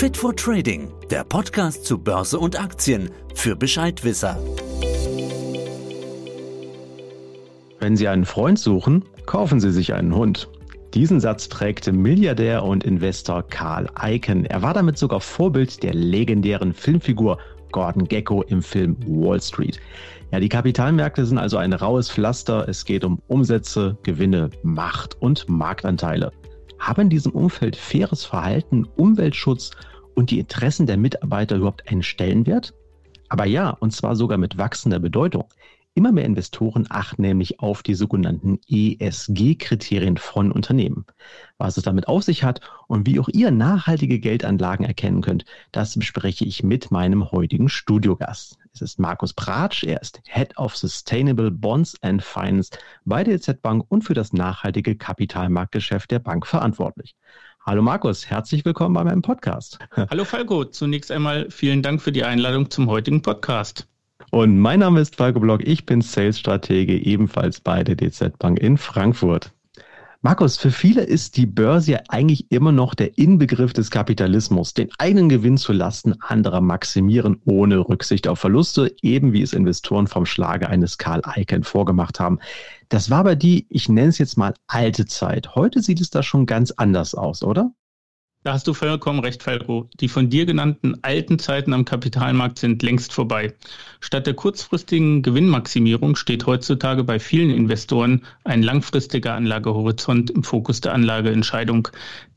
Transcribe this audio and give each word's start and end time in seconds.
Fit 0.00 0.16
for 0.16 0.34
Trading, 0.34 0.88
der 1.10 1.24
Podcast 1.24 1.84
zu 1.84 1.98
Börse 1.98 2.38
und 2.38 2.58
Aktien 2.58 3.10
für 3.34 3.54
Bescheidwisser. 3.54 4.38
Wenn 7.80 7.96
Sie 7.98 8.08
einen 8.08 8.24
Freund 8.24 8.58
suchen, 8.58 9.04
kaufen 9.26 9.60
Sie 9.60 9.70
sich 9.70 9.92
einen 9.92 10.14
Hund. 10.14 10.48
Diesen 10.94 11.20
Satz 11.20 11.48
prägte 11.48 11.92
Milliardär 11.92 12.64
und 12.64 12.82
Investor 12.82 13.42
Carl 13.42 13.90
Icahn. 14.02 14.46
Er 14.46 14.62
war 14.62 14.72
damit 14.72 14.96
sogar 14.96 15.20
Vorbild 15.20 15.82
der 15.82 15.92
legendären 15.92 16.72
Filmfigur 16.72 17.36
Gordon 17.70 18.08
Gecko 18.08 18.40
im 18.44 18.62
Film 18.62 18.96
Wall 19.06 19.42
Street. 19.42 19.78
Ja, 20.32 20.40
die 20.40 20.48
Kapitalmärkte 20.48 21.26
sind 21.26 21.36
also 21.36 21.58
ein 21.58 21.74
raues 21.74 22.10
Pflaster. 22.10 22.66
Es 22.66 22.86
geht 22.86 23.04
um 23.04 23.20
Umsätze, 23.28 23.98
Gewinne, 24.02 24.48
Macht 24.62 25.20
und 25.20 25.46
Marktanteile. 25.50 26.32
Haben 26.78 27.02
in 27.02 27.10
diesem 27.10 27.32
Umfeld 27.32 27.76
faires 27.76 28.24
Verhalten, 28.24 28.88
Umweltschutz 28.96 29.72
und 30.14 30.30
die 30.30 30.38
Interessen 30.38 30.86
der 30.86 30.96
Mitarbeiter 30.96 31.56
überhaupt 31.56 31.88
einen 31.88 32.02
Stellenwert? 32.02 32.74
Aber 33.28 33.46
ja, 33.46 33.70
und 33.70 33.92
zwar 33.92 34.16
sogar 34.16 34.38
mit 34.38 34.58
wachsender 34.58 34.98
Bedeutung. 34.98 35.44
Immer 35.94 36.12
mehr 36.12 36.24
Investoren 36.24 36.86
achten 36.88 37.22
nämlich 37.22 37.58
auf 37.58 37.82
die 37.82 37.94
sogenannten 37.94 38.60
ESG-Kriterien 38.68 40.18
von 40.18 40.52
Unternehmen. 40.52 41.04
Was 41.58 41.76
es 41.76 41.82
damit 41.82 42.06
auf 42.06 42.22
sich 42.22 42.44
hat 42.44 42.60
und 42.86 43.08
wie 43.08 43.18
auch 43.18 43.28
ihr 43.28 43.50
nachhaltige 43.50 44.20
Geldanlagen 44.20 44.86
erkennen 44.86 45.20
könnt, 45.20 45.44
das 45.72 45.98
bespreche 45.98 46.44
ich 46.44 46.62
mit 46.62 46.92
meinem 46.92 47.32
heutigen 47.32 47.68
Studiogast. 47.68 48.56
Es 48.72 48.82
ist 48.82 49.00
Markus 49.00 49.34
Pratsch, 49.34 49.82
er 49.82 50.00
ist 50.00 50.22
Head 50.26 50.56
of 50.58 50.76
Sustainable 50.76 51.50
Bonds 51.50 52.00
and 52.02 52.22
Finance 52.22 52.70
bei 53.04 53.24
der 53.24 53.34
EZ 53.34 53.60
Bank 53.60 53.84
und 53.88 54.02
für 54.02 54.14
das 54.14 54.32
nachhaltige 54.32 54.94
Kapitalmarktgeschäft 54.94 56.12
der 56.12 56.20
Bank 56.20 56.46
verantwortlich. 56.46 57.16
Hallo 57.62 57.82
Markus, 57.82 58.30
herzlich 58.30 58.64
willkommen 58.64 58.94
bei 58.94 59.04
meinem 59.04 59.20
Podcast. 59.20 59.78
Hallo 60.10 60.24
Falco, 60.24 60.64
zunächst 60.64 61.12
einmal 61.12 61.50
vielen 61.50 61.82
Dank 61.82 62.00
für 62.00 62.10
die 62.10 62.24
Einladung 62.24 62.70
zum 62.70 62.88
heutigen 62.88 63.20
Podcast. 63.20 63.86
Und 64.30 64.58
mein 64.58 64.80
Name 64.80 64.98
ist 65.00 65.16
Falco 65.16 65.40
Block, 65.40 65.60
ich 65.66 65.84
bin 65.84 66.00
Sales-Stratege 66.00 66.96
ebenfalls 66.96 67.60
bei 67.60 67.84
der 67.84 67.96
DZ 67.96 68.38
Bank 68.38 68.58
in 68.58 68.78
Frankfurt. 68.78 69.52
Markus, 70.22 70.58
für 70.58 70.70
viele 70.70 71.02
ist 71.02 71.38
die 71.38 71.46
Börse 71.46 71.92
ja 71.92 72.00
eigentlich 72.08 72.52
immer 72.52 72.72
noch 72.72 72.94
der 72.94 73.16
Inbegriff 73.16 73.72
des 73.72 73.90
Kapitalismus, 73.90 74.74
den 74.74 74.90
eigenen 74.98 75.30
Gewinn 75.30 75.56
zu 75.56 75.72
Lasten 75.72 76.12
anderer 76.20 76.60
maximieren, 76.60 77.40
ohne 77.46 77.78
Rücksicht 77.78 78.28
auf 78.28 78.38
Verluste, 78.38 78.94
eben 79.00 79.32
wie 79.32 79.40
es 79.40 79.54
Investoren 79.54 80.08
vom 80.08 80.26
Schlage 80.26 80.68
eines 80.68 80.98
Karl 80.98 81.22
Icahn 81.36 81.64
vorgemacht 81.64 82.20
haben. 82.20 82.38
Das 82.90 83.08
war 83.08 83.20
aber 83.20 83.34
die, 83.34 83.66
ich 83.70 83.88
nenne 83.88 84.08
es 84.08 84.18
jetzt 84.18 84.36
mal 84.36 84.52
alte 84.66 85.06
Zeit. 85.06 85.54
Heute 85.54 85.80
sieht 85.80 86.02
es 86.02 86.10
da 86.10 86.22
schon 86.22 86.44
ganz 86.44 86.70
anders 86.72 87.14
aus, 87.14 87.42
oder? 87.42 87.72
Da 88.42 88.54
hast 88.54 88.66
du 88.66 88.72
vollkommen 88.72 89.20
recht, 89.20 89.42
Falco. 89.42 89.90
Die 90.00 90.08
von 90.08 90.30
dir 90.30 90.46
genannten 90.46 90.94
alten 91.02 91.38
Zeiten 91.38 91.74
am 91.74 91.84
Kapitalmarkt 91.84 92.58
sind 92.58 92.82
längst 92.82 93.12
vorbei. 93.12 93.52
Statt 94.00 94.26
der 94.26 94.32
kurzfristigen 94.32 95.20
Gewinnmaximierung 95.20 96.16
steht 96.16 96.46
heutzutage 96.46 97.04
bei 97.04 97.18
vielen 97.18 97.50
Investoren 97.50 98.24
ein 98.44 98.62
langfristiger 98.62 99.34
Anlagehorizont 99.34 100.30
im 100.30 100.42
Fokus 100.42 100.80
der 100.80 100.94
Anlageentscheidung. 100.94 101.88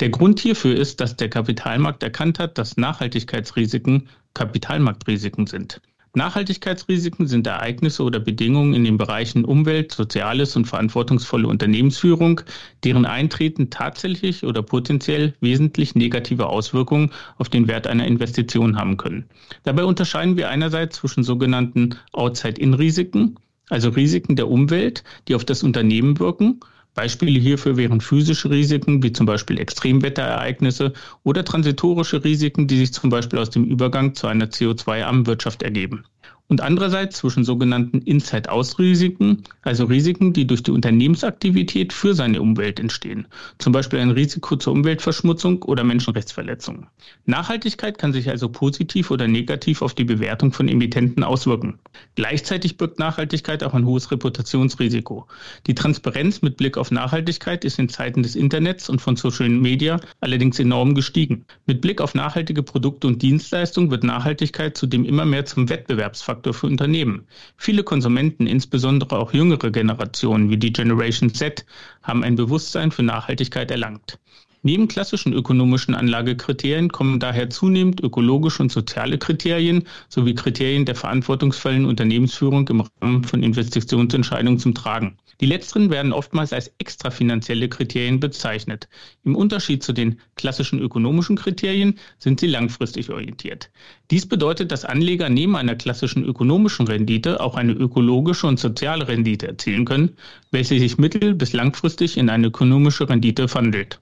Der 0.02 0.10
Grund 0.10 0.42
hierfür 0.42 0.76
ist, 0.76 1.00
dass 1.00 1.16
der 1.16 1.30
Kapitalmarkt 1.30 2.04
erkannt 2.04 2.38
hat, 2.38 2.58
dass 2.58 2.76
Nachhaltigkeitsrisiken 2.76 4.10
Kapitalmarktrisiken 4.34 5.48
sind. 5.48 5.80
Nachhaltigkeitsrisiken 6.16 7.26
sind 7.26 7.48
Ereignisse 7.48 8.04
oder 8.04 8.20
Bedingungen 8.20 8.76
in 8.76 8.84
den 8.84 8.98
Bereichen 8.98 9.46
Umwelt, 9.46 9.92
Soziales 9.92 10.56
und 10.56 10.66
verantwortungsvolle 10.66 11.48
Unternehmensführung, 11.48 12.42
deren 12.84 13.06
Eintreten 13.06 13.72
tatsächlich 13.72 14.44
oder 14.44 14.62
potenziell 14.62 15.34
wesentlich 15.42 15.96
negative 15.96 16.46
Auswirkungen 16.46 17.10
auf 17.40 17.50
den 17.50 17.68
Wert 17.68 17.88
einer 17.88 18.06
Investition 18.06 18.78
haben 18.78 18.98
können. 18.98 19.26
Dabei 19.64 19.86
unterscheiden 19.86 20.38
wir 20.38 20.50
einerseits 20.50 20.98
zwischen 20.98 21.24
sogenannten 21.24 21.96
Outside-In-Risiken, 22.12 23.40
also 23.70 23.90
Risiken 23.90 24.36
der 24.36 24.50
Umwelt, 24.50 25.04
die 25.28 25.34
auf 25.34 25.46
das 25.46 25.64
Unternehmen 25.64 26.20
wirken, 26.20 26.60
Beispiele 26.94 27.40
hierfür 27.40 27.76
wären 27.76 28.02
physische 28.02 28.52
Risiken, 28.52 29.02
wie 29.02 29.12
zum 29.12 29.26
Beispiel 29.26 29.58
Extremwetterereignisse 29.58 30.94
oder 31.24 31.44
transitorische 31.44 32.24
Risiken, 32.24 32.68
die 32.68 32.78
sich 32.78 32.94
zum 32.94 33.10
Beispiel 33.10 33.40
aus 33.40 33.50
dem 33.50 33.66
Übergang 33.66 34.14
zu 34.14 34.28
einer 34.28 34.46
CO2-armen 34.46 35.26
Wirtschaft 35.26 35.64
ergeben 35.64 36.06
und 36.54 36.62
andererseits 36.62 37.18
zwischen 37.18 37.44
sogenannten 37.44 37.98
Inside-Out-Risiken, 38.02 39.42
also 39.64 39.86
Risiken, 39.86 40.34
die 40.34 40.46
durch 40.46 40.62
die 40.62 40.70
Unternehmensaktivität 40.70 41.92
für 41.92 42.14
seine 42.14 42.44
Umwelt 42.44 42.80
entstehen, 42.80 43.26
zum 43.58 43.74
Beispiel 43.74 43.98
ein 43.98 44.12
Risiko 44.12 44.56
zur 44.56 44.74
Umweltverschmutzung 44.74 45.64
oder 45.64 45.84
Menschenrechtsverletzungen. 45.84 46.86
Nachhaltigkeit 47.26 47.98
kann 47.98 48.14
sich 48.14 48.30
also 48.30 48.50
positiv 48.50 49.10
oder 49.10 49.28
negativ 49.28 49.82
auf 49.82 49.96
die 49.96 50.04
Bewertung 50.04 50.52
von 50.52 50.68
Emittenten 50.68 51.24
auswirken. 51.24 51.80
Gleichzeitig 52.14 52.78
birgt 52.78 53.00
Nachhaltigkeit 53.00 53.64
auch 53.64 53.74
ein 53.74 53.88
hohes 53.88 54.12
Reputationsrisiko. 54.12 55.26
Die 55.66 55.74
Transparenz 55.74 56.44
mit 56.44 56.58
Blick 56.58 56.78
auf 56.78 56.92
Nachhaltigkeit 56.92 57.66
ist 57.66 57.80
in 57.80 57.90
Zeiten 57.90 58.22
des 58.22 58.36
Internets 58.36 58.90
und 58.90 59.02
von 59.02 59.16
Social 59.16 59.50
Media 59.50 60.00
allerdings 60.22 60.60
enorm 60.60 60.94
gestiegen. 60.94 61.46
Mit 61.66 61.82
Blick 61.82 62.00
auf 62.00 62.14
nachhaltige 62.14 62.62
Produkte 62.62 63.08
und 63.08 63.24
Dienstleistungen 63.24 63.90
wird 63.90 64.04
Nachhaltigkeit 64.04 64.78
zudem 64.78 65.04
immer 65.04 65.26
mehr 65.26 65.46
zum 65.46 65.68
Wettbewerbsfaktor 65.70 66.43
Faktor 66.44 66.54
für 66.54 66.68
Unternehmen. 66.68 67.26
Viele 67.56 67.84
Konsumenten, 67.84 68.48
insbesondere 68.48 69.18
auch 69.18 69.34
jüngere 69.34 69.72
Generationen 69.72 70.50
wie 70.50 70.58
die 70.58 70.74
Generation 70.74 71.34
Z, 71.34 71.66
haben 72.02 72.24
ein 72.24 72.36
Bewusstsein 72.36 72.92
für 72.92 73.04
Nachhaltigkeit 73.04 73.72
erlangt. 73.72 74.20
Neben 74.66 74.88
klassischen 74.88 75.34
ökonomischen 75.34 75.94
Anlagekriterien 75.94 76.88
kommen 76.88 77.20
daher 77.20 77.50
zunehmend 77.50 78.02
ökologische 78.02 78.64
und 78.64 78.72
soziale 78.72 79.18
Kriterien 79.18 79.84
sowie 80.08 80.36
Kriterien 80.36 80.86
der 80.86 80.96
verantwortungsvollen 80.96 81.86
Unternehmensführung 81.86 82.66
im 82.70 82.86
Rahmen 83.02 83.26
von 83.26 83.44
Investitionsentscheidungen 83.44 84.60
zum 84.60 84.74
Tragen. 84.74 85.18
Die 85.42 85.48
letzteren 85.48 85.90
werden 85.90 86.14
oftmals 86.14 86.54
als 86.54 86.72
extrafinanzielle 86.78 87.68
Kriterien 87.68 88.22
bezeichnet. 88.22 88.88
Im 89.26 89.36
Unterschied 89.36 89.84
zu 89.84 89.92
den 89.92 90.22
klassischen 90.36 90.80
ökonomischen 90.80 91.36
Kriterien 91.36 92.00
sind 92.18 92.40
sie 92.40 92.48
langfristig 92.48 93.10
orientiert. 93.10 93.70
Dies 94.12 94.26
bedeutet, 94.26 94.72
dass 94.72 94.86
Anleger 94.86 95.28
neben 95.28 95.58
einer 95.58 95.76
klassischen 95.76 96.24
ökonomischen 96.24 96.88
Rendite 96.88 97.42
auch 97.42 97.56
eine 97.56 97.74
ökologische 97.74 98.48
und 98.48 98.62
soziale 98.62 99.10
Rendite 99.10 99.46
erzielen 99.46 99.84
können, 99.84 100.16
welche 100.52 100.80
sich 100.80 100.98
mittel- 100.98 101.36
bis 101.36 101.52
langfristig 101.52 102.16
in 102.16 102.30
eine 102.30 102.48
ökonomische 102.48 103.10
Rendite 103.10 103.50
verwandelt. 103.50 104.00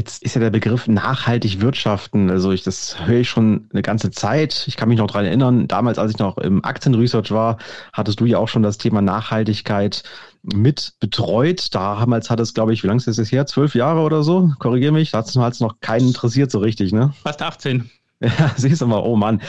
Jetzt 0.00 0.22
ist 0.22 0.34
ja 0.34 0.40
der 0.40 0.48
Begriff 0.48 0.88
nachhaltig 0.88 1.60
wirtschaften, 1.60 2.30
also 2.30 2.52
ich, 2.52 2.62
das 2.62 3.06
höre 3.06 3.20
ich 3.20 3.28
schon 3.28 3.68
eine 3.70 3.82
ganze 3.82 4.10
Zeit. 4.10 4.64
Ich 4.66 4.78
kann 4.78 4.88
mich 4.88 4.96
noch 4.96 5.10
dran 5.10 5.26
erinnern, 5.26 5.68
damals, 5.68 5.98
als 5.98 6.12
ich 6.12 6.18
noch 6.18 6.38
im 6.38 6.64
Aktienresearch 6.64 7.30
war, 7.32 7.58
hattest 7.92 8.18
du 8.18 8.24
ja 8.24 8.38
auch 8.38 8.48
schon 8.48 8.62
das 8.62 8.78
Thema 8.78 9.02
Nachhaltigkeit 9.02 10.02
mit 10.42 10.94
betreut. 11.00 11.74
Damals 11.74 12.30
hat 12.30 12.40
es, 12.40 12.54
glaube 12.54 12.72
ich, 12.72 12.82
wie 12.82 12.86
lange 12.86 12.96
ist 12.96 13.08
das 13.08 13.18
jetzt 13.18 13.30
her? 13.30 13.44
Zwölf 13.44 13.74
Jahre 13.74 14.00
oder 14.00 14.22
so? 14.22 14.50
Korrigiere 14.58 14.92
mich. 14.92 15.10
Da 15.10 15.18
hat 15.18 15.26
es 15.28 15.60
noch 15.60 15.80
keinen 15.80 16.08
interessiert 16.08 16.50
so 16.50 16.60
richtig, 16.60 16.92
ne? 16.92 17.12
Fast 17.22 17.42
18. 17.42 17.90
Ja, 18.22 18.52
siehst 18.54 18.82
du 18.82 18.86
mal, 18.86 19.00
oh 19.00 19.16
Mann. 19.16 19.40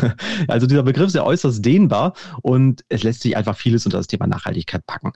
Also 0.46 0.68
dieser 0.68 0.84
Begriff 0.84 1.08
ist 1.08 1.16
ja 1.16 1.24
äußerst 1.24 1.64
dehnbar 1.64 2.14
und 2.42 2.84
es 2.88 3.02
lässt 3.02 3.22
sich 3.22 3.36
einfach 3.36 3.56
vieles 3.56 3.86
unter 3.86 3.98
das 3.98 4.06
Thema 4.06 4.28
Nachhaltigkeit 4.28 4.86
packen. 4.86 5.12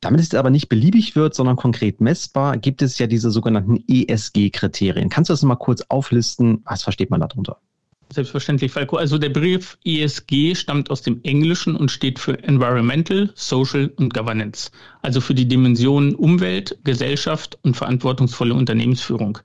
Damit 0.00 0.20
es 0.20 0.34
aber 0.34 0.50
nicht 0.50 0.68
beliebig 0.68 1.16
wird, 1.16 1.34
sondern 1.34 1.56
konkret 1.56 2.00
messbar, 2.00 2.56
gibt 2.56 2.82
es 2.82 2.98
ja 2.98 3.08
diese 3.08 3.30
sogenannten 3.30 3.82
ESG-Kriterien. 3.88 5.08
Kannst 5.08 5.30
du 5.30 5.32
das 5.32 5.42
mal 5.42 5.56
kurz 5.56 5.82
auflisten? 5.88 6.62
Was 6.64 6.84
versteht 6.84 7.10
man 7.10 7.20
darunter? 7.20 7.58
Selbstverständlich, 8.10 8.72
Falco. 8.72 8.96
Also 8.96 9.18
der 9.18 9.28
Begriff 9.28 9.76
ESG 9.84 10.54
stammt 10.54 10.90
aus 10.90 11.02
dem 11.02 11.20
Englischen 11.24 11.76
und 11.76 11.90
steht 11.90 12.18
für 12.18 12.42
Environmental, 12.42 13.30
Social 13.34 13.92
und 13.96 14.14
Governance, 14.14 14.70
also 15.02 15.20
für 15.20 15.34
die 15.34 15.46
Dimensionen 15.46 16.14
Umwelt, 16.14 16.78
Gesellschaft 16.84 17.58
und 17.62 17.76
verantwortungsvolle 17.76 18.54
Unternehmensführung. 18.54 19.38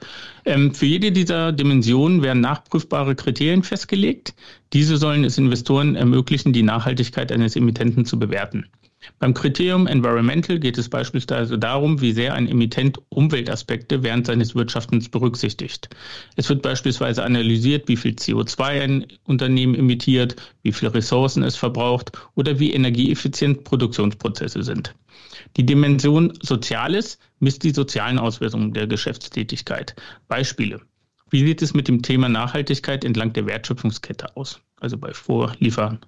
Ähm, 0.46 0.74
für 0.74 0.86
jede 0.86 1.12
dieser 1.12 1.52
Dimensionen 1.52 2.22
werden 2.22 2.42
nachprüfbare 2.42 3.16
Kriterien 3.16 3.64
festgelegt. 3.64 4.34
Diese 4.72 4.96
sollen 4.96 5.26
es 5.26 5.38
Investoren 5.38 5.96
ermöglichen, 5.96 6.54
die 6.54 6.64
Nachhaltigkeit 6.64 7.34
eines 7.34 7.58
Emittenten 7.58 8.06
zu 8.06 8.18
bewerten. 8.18 8.68
Beim 9.20 9.34
Kriterium 9.34 9.88
Environmental 9.88 10.60
geht 10.60 10.78
es 10.78 10.90
beispielsweise 10.90 11.58
darum, 11.58 12.02
wie 12.02 12.14
sehr 12.14 12.34
ein 12.34 12.48
Emittent 12.48 13.00
Umweltaspekte 13.10 14.04
während 14.04 14.28
seines 14.28 14.56
Wirtschaftens 14.56 15.10
berücksichtigt. 15.10 15.90
Es 16.36 16.50
wird 16.50 16.62
beispielsweise 16.62 17.24
analysiert, 17.24 17.88
wie 17.88 17.98
viel 17.98 18.14
CO2 18.14 18.64
ein 18.64 19.08
Unternehmen 19.26 19.76
emittiert, 19.76 20.36
wie 20.62 20.72
viele 20.72 20.94
Ressourcen 20.94 21.44
es 21.44 21.56
verbraucht 21.56 22.12
oder 22.36 22.60
wie 22.60 22.74
energieeffizient 22.74 23.64
Produktionsprozesse 23.64 24.64
sind. 24.64 24.96
Die 25.58 25.66
Dimension 25.66 26.34
Soziales 26.42 27.20
misst 27.40 27.64
die 27.64 27.72
sozialen 27.72 28.20
Auswirkungen 28.20 28.74
der 28.74 28.88
Geschäftstätigkeit. 28.88 29.96
Beispiele. 30.28 30.82
Wie 31.30 31.46
sieht 31.46 31.62
es 31.62 31.74
mit 31.74 31.88
dem 31.88 32.02
Thema 32.02 32.30
Nachhaltigkeit 32.30 33.04
entlang 33.04 33.34
der 33.34 33.48
Wertschöpfungskette 33.48 34.38
aus? 34.38 34.62
Also 34.80 34.98
bei 34.98 35.14
Vorliefern, 35.14 36.00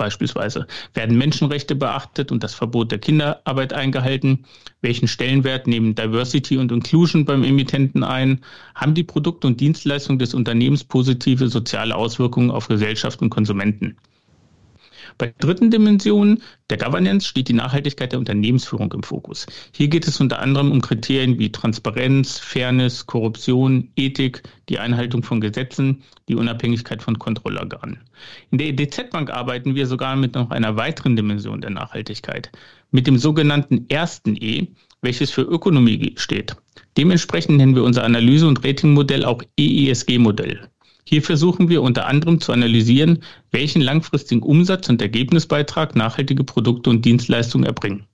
beispielsweise? 0.00 0.66
Werden 0.94 1.18
Menschenrechte 1.18 1.74
beachtet 1.74 2.32
und 2.32 2.42
das 2.42 2.54
Verbot 2.54 2.90
der 2.90 2.98
Kinderarbeit 2.98 3.74
eingehalten? 3.74 4.46
Welchen 4.80 5.08
Stellenwert 5.08 5.66
nehmen 5.66 5.94
Diversity 5.94 6.56
und 6.56 6.72
Inclusion 6.72 7.26
beim 7.26 7.44
Emittenten 7.44 8.02
ein? 8.02 8.40
Haben 8.74 8.94
die 8.94 9.04
Produkte 9.04 9.46
und 9.46 9.60
Dienstleistungen 9.60 10.18
des 10.18 10.32
Unternehmens 10.32 10.84
positive 10.84 11.48
soziale 11.48 11.94
Auswirkungen 11.94 12.50
auf 12.50 12.66
Gesellschaft 12.66 13.20
und 13.20 13.28
Konsumenten? 13.28 13.98
Bei 15.18 15.26
der 15.26 15.34
dritten 15.38 15.70
Dimension 15.70 16.42
der 16.70 16.78
Governance 16.78 17.26
steht 17.26 17.48
die 17.48 17.52
Nachhaltigkeit 17.52 18.12
der 18.12 18.18
Unternehmensführung 18.18 18.92
im 18.92 19.02
Fokus. 19.02 19.46
Hier 19.74 19.88
geht 19.88 20.06
es 20.06 20.20
unter 20.20 20.38
anderem 20.38 20.70
um 20.70 20.80
Kriterien 20.80 21.38
wie 21.38 21.50
Transparenz, 21.50 22.38
Fairness, 22.38 23.06
Korruption, 23.06 23.90
Ethik, 23.96 24.42
die 24.68 24.78
Einhaltung 24.78 25.22
von 25.22 25.40
Gesetzen, 25.40 26.02
die 26.28 26.36
Unabhängigkeit 26.36 27.02
von 27.02 27.18
Kontrollorganen. 27.18 27.98
In 28.50 28.58
der 28.58 28.68
EDZ 28.68 29.10
Bank 29.10 29.30
arbeiten 29.30 29.74
wir 29.74 29.86
sogar 29.86 30.16
mit 30.16 30.34
noch 30.34 30.50
einer 30.50 30.76
weiteren 30.76 31.16
Dimension 31.16 31.60
der 31.60 31.70
Nachhaltigkeit, 31.70 32.50
mit 32.90 33.06
dem 33.06 33.18
sogenannten 33.18 33.86
ersten 33.88 34.36
E, 34.36 34.68
welches 35.02 35.30
für 35.30 35.42
Ökonomie 35.42 36.14
steht. 36.16 36.56
Dementsprechend 36.96 37.56
nennen 37.56 37.74
wir 37.74 37.84
unser 37.84 38.04
Analyse- 38.04 38.46
und 38.46 38.64
Ratingmodell 38.64 39.24
auch 39.24 39.42
EESG-Modell. 39.56 40.68
Hier 41.10 41.22
versuchen 41.22 41.68
wir 41.68 41.82
unter 41.82 42.06
anderem 42.06 42.40
zu 42.40 42.52
analysieren, 42.52 43.24
welchen 43.50 43.82
langfristigen 43.82 44.42
Umsatz 44.42 44.88
und 44.88 45.02
Ergebnisbeitrag 45.02 45.96
nachhaltige 45.96 46.44
Produkte 46.44 46.88
und 46.88 47.04
Dienstleistungen 47.04 47.66
erbringen. 47.66 48.06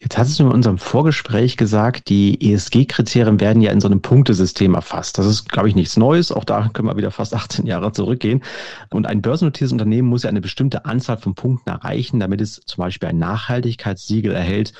Jetzt 0.00 0.18
hast 0.18 0.36
du 0.36 0.42
in 0.42 0.50
unserem 0.50 0.78
Vorgespräch 0.78 1.56
gesagt, 1.56 2.08
die 2.08 2.52
ESG-Kriterien 2.52 3.38
werden 3.38 3.62
ja 3.62 3.70
in 3.70 3.80
so 3.80 3.86
einem 3.86 4.02
Punktesystem 4.02 4.74
erfasst. 4.74 5.18
Das 5.18 5.26
ist, 5.26 5.48
glaube 5.50 5.68
ich, 5.68 5.76
nichts 5.76 5.96
Neues. 5.96 6.32
Auch 6.32 6.42
da 6.42 6.68
können 6.72 6.88
wir 6.88 6.96
wieder 6.96 7.12
fast 7.12 7.32
18 7.32 7.64
Jahre 7.64 7.92
zurückgehen. 7.92 8.42
Und 8.90 9.06
ein 9.06 9.22
börsennotiertes 9.22 9.70
Unternehmen 9.70 10.08
muss 10.08 10.24
ja 10.24 10.30
eine 10.30 10.40
bestimmte 10.40 10.84
Anzahl 10.84 11.18
von 11.18 11.36
Punkten 11.36 11.70
erreichen, 11.70 12.18
damit 12.18 12.40
es 12.40 12.60
zum 12.66 12.82
Beispiel 12.82 13.10
ein 13.10 13.18
Nachhaltigkeitssiegel 13.18 14.32
erhält 14.32 14.72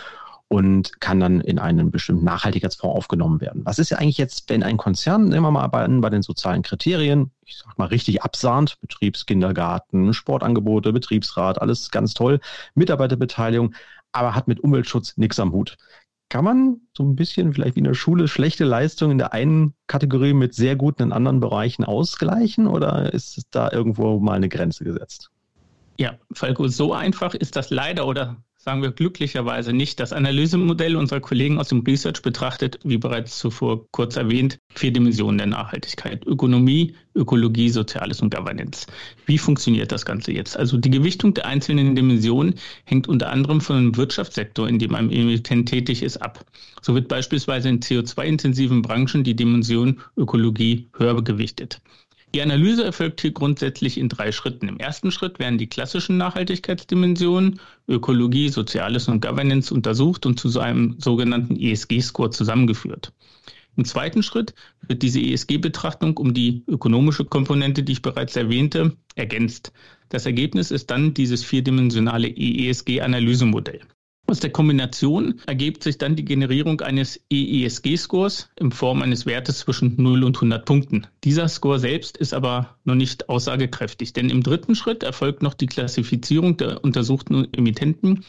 und 0.49 1.01
kann 1.01 1.21
dann 1.21 1.41
in 1.43 1.59
einen 1.59 1.91
bestimmten 1.91 2.25
Nachhaltigkeitsfonds 2.25 2.97
aufgenommen 2.97 3.41
werden. 3.41 3.65
Was 3.67 3.79
ist 3.79 3.91
ja 3.91 3.99
eigentlich 3.99 4.17
jetzt, 4.17 4.49
wenn 4.49 4.63
ein 4.63 4.79
Konzern, 4.79 5.29
nehmen 5.29 5.43
wir 5.43 5.51
mal 5.51 5.67
bei, 5.69 5.87
bei 5.87 6.11
den 6.11 6.23
sozialen 6.23 6.63
Kriterien, 6.63 7.31
ich 7.45 7.59
sag 7.59 7.79
mal 7.79 7.87
richtig 7.87 8.23
absahnt, 8.23 8.81
Betriebskindergarten, 8.81 10.15
Sportangebote, 10.15 10.93
Betriebsrat, 10.93 11.61
alles 11.61 11.91
ganz 11.91 12.15
toll, 12.15 12.41
Mitarbeiterbeteiligung, 12.75 13.75
aber 14.13 14.35
hat 14.35 14.49
mit 14.49 14.61
Umweltschutz 14.61 15.19
nichts 15.19 15.39
am 15.39 15.53
Hut. 15.53 15.77
Kann 16.31 16.45
man 16.45 16.81
so 16.97 17.05
ein 17.05 17.17
bisschen 17.17 17.53
vielleicht 17.53 17.77
wie 17.77 17.81
in 17.81 17.85
der 17.85 17.95
Schule 17.95 18.29
schlechte 18.29 18.65
Leistungen 18.65 19.13
in 19.13 19.19
der 19.19 19.33
einen 19.33 19.75
Kategorie 19.87 20.35
mit 20.35 20.55
sehr 20.55 20.77
guten 20.77 21.03
in 21.03 21.13
anderen 21.13 21.41
Bereichen 21.41 21.85
ausgleichen 21.85 22.67
oder 22.67 23.13
ist 23.13 23.47
da 23.51 23.71
irgendwo 23.71 24.19
mal 24.19 24.35
eine 24.35 24.49
Grenze 24.49 24.85
gesetzt? 24.85 25.31
Ja, 25.99 26.19
Falco, 26.33 26.69
so 26.69 26.93
einfach 26.93 27.35
ist 27.35 27.57
das 27.57 27.71
leider 27.71 28.07
oder 28.07 28.37
sagen 28.61 28.83
wir 28.83 28.91
glücklicherweise 28.91 29.73
nicht. 29.73 30.01
Das 30.01 30.13
Analysemodell 30.13 30.97
unserer 30.97 31.21
Kollegen 31.21 31.59
aus 31.59 31.69
dem 31.69 31.81
Research 31.81 32.23
betrachtet, 32.23 32.81
wie 32.83 32.99
bereits 32.99 33.39
zuvor 33.39 33.87
kurz 33.93 34.17
erwähnt, 34.17 34.59
vier 34.75 34.93
Dimensionen 34.93 35.39
der 35.39 35.47
Nachhaltigkeit. 35.47 36.27
Ökonomie, 36.27 36.95
Ökologie, 37.15 37.71
Soziales 37.71 38.21
und 38.21 38.35
Governance. 38.35 38.87
Wie 39.27 39.39
funktioniert 39.39 39.93
das 39.93 40.05
Ganze 40.05 40.33
jetzt? 40.33 40.57
Also 40.57 40.77
die 40.77 40.91
Gewichtung 40.91 41.35
der 41.35 41.47
einzelnen 41.47 41.95
Dimensionen 41.95 42.57
hängt 42.85 43.09
unter 43.09 43.31
anderem 43.31 43.61
von 43.61 43.77
dem 43.77 43.97
Wirtschaftssektor, 43.97 44.69
in 44.69 44.81
dem 44.81 44.95
ein 44.95 45.11
Emittent 45.13 45.69
tätig 45.69 46.03
ist, 46.03 46.17
ab. 46.17 46.45
So 46.83 46.97
wird 46.97 47.07
beispielsweise 47.07 47.69
in 47.69 47.79
CO2-intensiven 47.79 48.83
Branchen 48.83 49.23
die 49.23 49.37
Dimension 49.37 50.01
Ökologie 50.17 50.89
höher 50.97 51.23
gewichtet. 51.23 51.81
Die 52.35 52.43
Analyse 52.43 52.85
erfolgt 52.85 53.23
hier 53.23 53.33
grundsätzlich 53.33 53.97
in 53.97 54.11
drei 54.11 54.33
Schritten. 54.33 54.69
Im 54.69 54.79
ersten 54.79 55.11
Schritt 55.11 55.39
werden 55.39 55.57
die 55.57 55.67
klassischen 55.67 56.19
Nachhaltigkeitsdimensionen 56.19 57.59
Ökologie, 57.89 58.51
Soziales 58.51 59.09
und 59.09 59.23
Governance 59.23 59.73
untersucht 59.73 60.27
und 60.27 60.39
zu 60.39 60.61
einem 60.61 60.97
sogenannten 60.99 61.57
ESG-Score 61.57 62.31
zusammengeführt. 62.31 63.13
Im 63.77 63.85
zweiten 63.85 64.23
Schritt 64.23 64.55
wird 64.83 65.03
diese 65.03 65.21
ESG-Betrachtung 65.21 66.17
um 66.19 66.35
die 66.35 66.65
ökonomische 66.67 67.25
Komponente, 67.25 67.83
die 67.83 67.93
ich 67.93 68.03
bereits 68.03 68.37
erwähnte, 68.37 68.97
ergänzt. 69.15 69.73
Das 70.09 70.27
Ergebnis 70.27 70.71
ist 70.71 70.91
dann 70.91 71.15
dieses 71.15 71.45
vierdimensionale 71.45 72.29
EESG-Analysemodell. 72.29 73.81
Aus 74.31 74.41
der 74.41 74.51
Kombination 74.51 75.41
ergibt 75.47 75.83
sich 75.83 75.97
dann 75.97 76.15
die 76.15 76.25
Generierung 76.27 76.83
eines 76.83 77.19
EESG-Scores 77.31 78.51
in 78.61 78.73
Form 78.73 79.01
eines 79.01 79.25
Wertes 79.25 79.61
zwischen 79.61 79.95
0 79.97 80.23
und 80.23 80.37
100 80.37 80.67
Punkten. 80.67 81.07
Dieser 81.25 81.49
Score 81.49 81.79
selbst 81.79 82.19
ist 82.19 82.35
aber 82.35 82.77
noch 82.85 82.95
nicht 82.95 83.31
aussagekräftig, 83.31 84.13
denn 84.13 84.29
im 84.29 84.43
dritten 84.43 84.75
Schritt 84.75 85.03
erfolgt 85.03 85.43
noch 85.43 85.55
die 85.55 85.65
Klassifizierung 85.65 86.59
der 86.59 86.85
untersuchten 86.85 87.49
Emittenten 87.55 88.23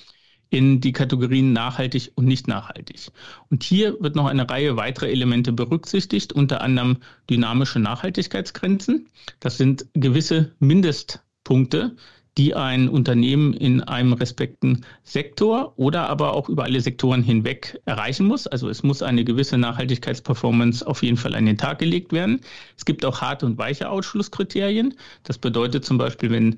in 0.50 0.80
die 0.80 0.94
Kategorien 0.94 1.51
nachhaltig 1.51 2.13
und 2.16 2.28
nicht 2.28 2.48
nachhaltig. 2.48 3.12
Und 3.50 3.63
hier 3.63 3.98
wird 4.00 4.16
noch 4.16 4.28
eine 4.28 4.50
Reihe 4.50 4.78
weiterer 4.78 5.10
Elemente 5.10 5.52
berücksichtigt, 5.52 6.31
unter 6.31 6.62
anderem 6.62 7.00
dynamische 7.30 7.80
Nachhaltigkeitsgrenzen. 7.80 9.10
Das 9.42 9.57
sind 9.57 9.86
gewisse 9.95 10.56
Mindestpunkte, 10.60 11.98
die 12.39 12.56
ein 12.56 12.88
Unternehmen 12.88 13.53
in 13.53 13.81
einem 13.83 14.13
respekten 14.13 14.86
Sektor 15.03 15.74
oder 15.75 16.09
aber 16.09 16.33
auch 16.33 16.47
über 16.47 16.63
alle 16.63 16.80
Sektoren 16.80 17.21
hinweg 17.21 17.81
erreichen 17.83 18.25
muss. 18.25 18.47
Also 18.47 18.69
es 18.69 18.81
muss 18.81 19.03
eine 19.03 19.25
gewisse 19.25 19.57
Nachhaltigkeitsperformance 19.57 20.88
auf 20.88 21.03
jeden 21.03 21.18
Fall 21.18 21.36
an 21.36 21.45
den 21.45 21.57
Tag 21.57 21.80
gelegt 21.80 22.13
werden. 22.13 22.39
Es 22.77 22.86
gibt 22.86 23.03
auch 23.03 23.19
harte 23.19 23.45
und 23.45 23.57
weiche 23.57 23.89
Ausschlusskriterien. 23.89 24.94
Das 25.24 25.38
bedeutet 25.38 25.83
zum 25.83 25.97
Beispiel, 25.97 26.31
wenn 26.31 26.56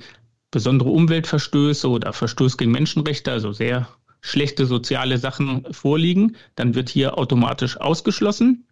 besondere 0.51 0.91
Umweltverstöße 0.91 1.89
oder 1.89 2.13
Verstöße 2.13 2.57
gegen 2.57 2.71
Menschenrechte, 2.71 3.31
also 3.31 3.51
sehr 3.51 3.87
schlechte 4.21 4.67
soziale 4.67 5.17
Sachen 5.17 5.65
vorliegen, 5.73 6.35
dann 6.53 6.75
wird 6.75 6.89
hier 6.89 7.17
automatisch 7.17 7.81
ausgeschlossen. 7.81 8.67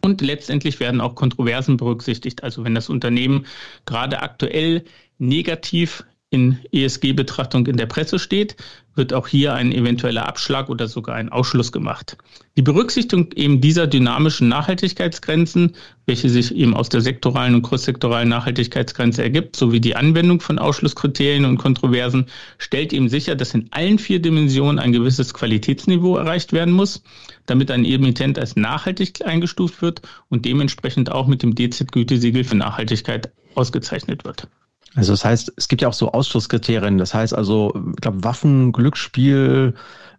Und 0.00 0.22
letztendlich 0.22 0.80
werden 0.80 1.00
auch 1.00 1.14
Kontroversen 1.14 1.76
berücksichtigt. 1.76 2.42
Also 2.42 2.64
wenn 2.64 2.74
das 2.74 2.88
Unternehmen 2.88 3.46
gerade 3.84 4.22
aktuell 4.22 4.82
negativ 5.18 6.02
in 6.30 6.58
ESG-Betrachtung 6.72 7.66
in 7.66 7.78
der 7.78 7.86
Presse 7.86 8.18
steht, 8.18 8.56
wird 8.94 9.14
auch 9.14 9.28
hier 9.28 9.54
ein 9.54 9.72
eventueller 9.72 10.28
Abschlag 10.28 10.68
oder 10.68 10.86
sogar 10.86 11.14
ein 11.14 11.30
Ausschluss 11.30 11.72
gemacht. 11.72 12.18
Die 12.58 12.62
Berücksichtigung 12.62 13.32
eben 13.32 13.62
dieser 13.62 13.86
dynamischen 13.86 14.48
Nachhaltigkeitsgrenzen, 14.48 15.74
welche 16.04 16.28
sich 16.28 16.54
eben 16.54 16.74
aus 16.74 16.90
der 16.90 17.00
sektoralen 17.00 17.54
und 17.54 17.62
crosssektoralen 17.62 18.28
Nachhaltigkeitsgrenze 18.28 19.22
ergibt, 19.22 19.56
sowie 19.56 19.80
die 19.80 19.96
Anwendung 19.96 20.40
von 20.40 20.58
Ausschlusskriterien 20.58 21.46
und 21.46 21.56
Kontroversen, 21.56 22.26
stellt 22.58 22.92
eben 22.92 23.08
sicher, 23.08 23.34
dass 23.34 23.54
in 23.54 23.68
allen 23.70 23.98
vier 23.98 24.20
Dimensionen 24.20 24.78
ein 24.78 24.92
gewisses 24.92 25.32
Qualitätsniveau 25.32 26.16
erreicht 26.16 26.52
werden 26.52 26.74
muss, 26.74 27.02
damit 27.46 27.70
ein 27.70 27.86
Emittent 27.86 28.38
als 28.38 28.54
nachhaltig 28.56 29.24
eingestuft 29.24 29.80
wird 29.80 30.02
und 30.28 30.44
dementsprechend 30.44 31.10
auch 31.10 31.26
mit 31.26 31.42
dem 31.42 31.54
DZ-Gütesiegel 31.54 32.44
für 32.44 32.56
Nachhaltigkeit 32.56 33.32
ausgezeichnet 33.54 34.24
wird. 34.24 34.48
Also 34.94 35.12
das 35.12 35.24
heißt, 35.24 35.52
es 35.56 35.68
gibt 35.68 35.82
ja 35.82 35.88
auch 35.88 35.92
so 35.92 36.12
Ausschlusskriterien. 36.12 36.98
Das 36.98 37.14
heißt 37.14 37.34
also, 37.34 37.72
ich 37.90 38.00
glaube, 38.00 38.24
Waffen, 38.24 38.72
Glücksspiel, 38.72 39.74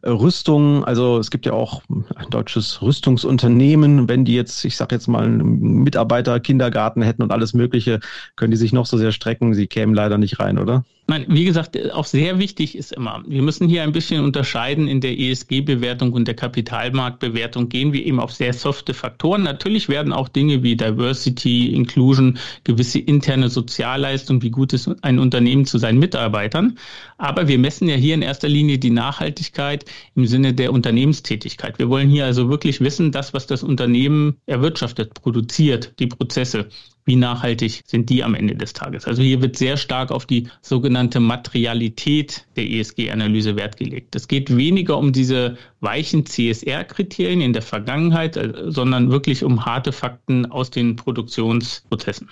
Rüstung, 0.06 0.86
also 0.86 1.18
es 1.18 1.30
gibt 1.30 1.46
ja 1.46 1.54
auch 1.54 1.82
ein 1.90 2.30
deutsches 2.30 2.82
Rüstungsunternehmen, 2.82 4.08
wenn 4.08 4.24
die 4.24 4.36
jetzt, 4.36 4.64
ich 4.64 4.78
sage 4.78 4.96
jetzt 4.96 5.08
mal, 5.08 5.26
einen 5.26 5.84
Mitarbeiter, 5.84 6.40
Kindergarten 6.40 7.02
hätten 7.02 7.22
und 7.22 7.32
alles 7.32 7.54
Mögliche, 7.54 8.00
können 8.36 8.52
die 8.52 8.58
sich 8.58 8.72
noch 8.72 8.86
so 8.86 8.98
sehr 8.98 9.12
strecken, 9.12 9.54
sie 9.54 9.68
kämen 9.68 9.94
leider 9.94 10.18
nicht 10.18 10.40
rein, 10.40 10.58
oder? 10.58 10.86
Nein, 11.10 11.26
wie 11.28 11.44
gesagt, 11.44 11.76
auch 11.92 12.06
sehr 12.06 12.38
wichtig 12.38 12.78
ist 12.78 12.92
immer, 12.92 13.24
wir 13.28 13.42
müssen 13.42 13.68
hier 13.68 13.82
ein 13.82 13.92
bisschen 13.92 14.24
unterscheiden 14.24 14.88
in 14.88 15.02
der 15.02 15.18
ESG-Bewertung 15.18 16.14
und 16.14 16.28
der 16.28 16.36
Kapitalmarktbewertung. 16.36 17.68
Gehen 17.68 17.94
wir 17.94 18.06
eben 18.06 18.20
auf 18.20 18.32
sehr 18.32 18.54
softe 18.54 18.94
Faktoren. 18.94 19.42
Natürlich 19.42 19.90
werden 19.90 20.14
auch 20.14 20.30
Dinge 20.30 20.62
wie 20.62 20.76
Diversity, 20.76 21.74
Inclusion, 21.74 22.38
gewisse 22.64 23.00
interne 23.00 23.50
Sozialleistung, 23.50 24.44
wie 24.44 24.52
gut 24.52 24.72
ist 24.72 24.88
ein 25.02 25.18
Unternehmen 25.18 25.66
zu 25.66 25.80
seinen 25.80 25.98
Mitarbeitern. 25.98 26.78
Aber 27.18 27.48
wir 27.48 27.58
messen 27.58 27.90
ja 27.90 27.96
hier 27.96 28.14
in 28.14 28.22
erster 28.22 28.48
Linie 28.48 28.78
die 28.78 28.92
Nachhaltigkeit 28.92 29.86
im 30.16 30.26
Sinne 30.26 30.54
der 30.54 30.74
Unternehmenstätigkeit. 30.74 31.80
Wir 31.80 31.90
wollen 31.90 32.10
hier 32.10 32.26
also 32.26 32.50
wirklich 32.50 32.82
wissen, 32.82 33.12
das, 33.12 33.34
was 33.34 33.48
das 33.48 33.64
Unternehmen 33.64 34.38
erwirtschaftet, 34.46 35.14
produziert, 35.14 35.94
die 36.00 36.08
Prozesse 36.08 36.68
wie 37.10 37.16
nachhaltig 37.16 37.82
sind 37.88 38.10
die 38.12 38.24
am 38.24 38.36
Ende 38.36 38.56
des 38.56 38.74
Tages. 38.74 39.06
Also 39.06 39.24
hier 39.24 39.42
wird 39.42 39.58
sehr 39.58 39.78
stark 39.78 40.12
auf 40.12 40.28
die 40.28 40.48
sogenannte 40.62 41.20
Materialität 41.20 42.46
der 42.56 42.70
ESG-Analyse 42.70 43.56
Wert 43.56 43.78
gelegt. 43.78 44.16
Es 44.16 44.28
geht 44.28 44.56
weniger 44.56 44.96
um 44.96 45.12
diese 45.12 45.58
weichen 45.80 46.28
CSR-Kriterien 46.28 47.42
in 47.42 47.54
der 47.54 47.64
Vergangenheit, 47.64 48.38
äh, 48.38 48.54
sondern 48.68 49.10
wirklich 49.10 49.44
um 49.44 49.66
harte 49.66 49.92
Fakten 49.92 50.46
aus 50.46 50.70
den 50.70 50.96
Produktionsprozessen. 50.96 52.30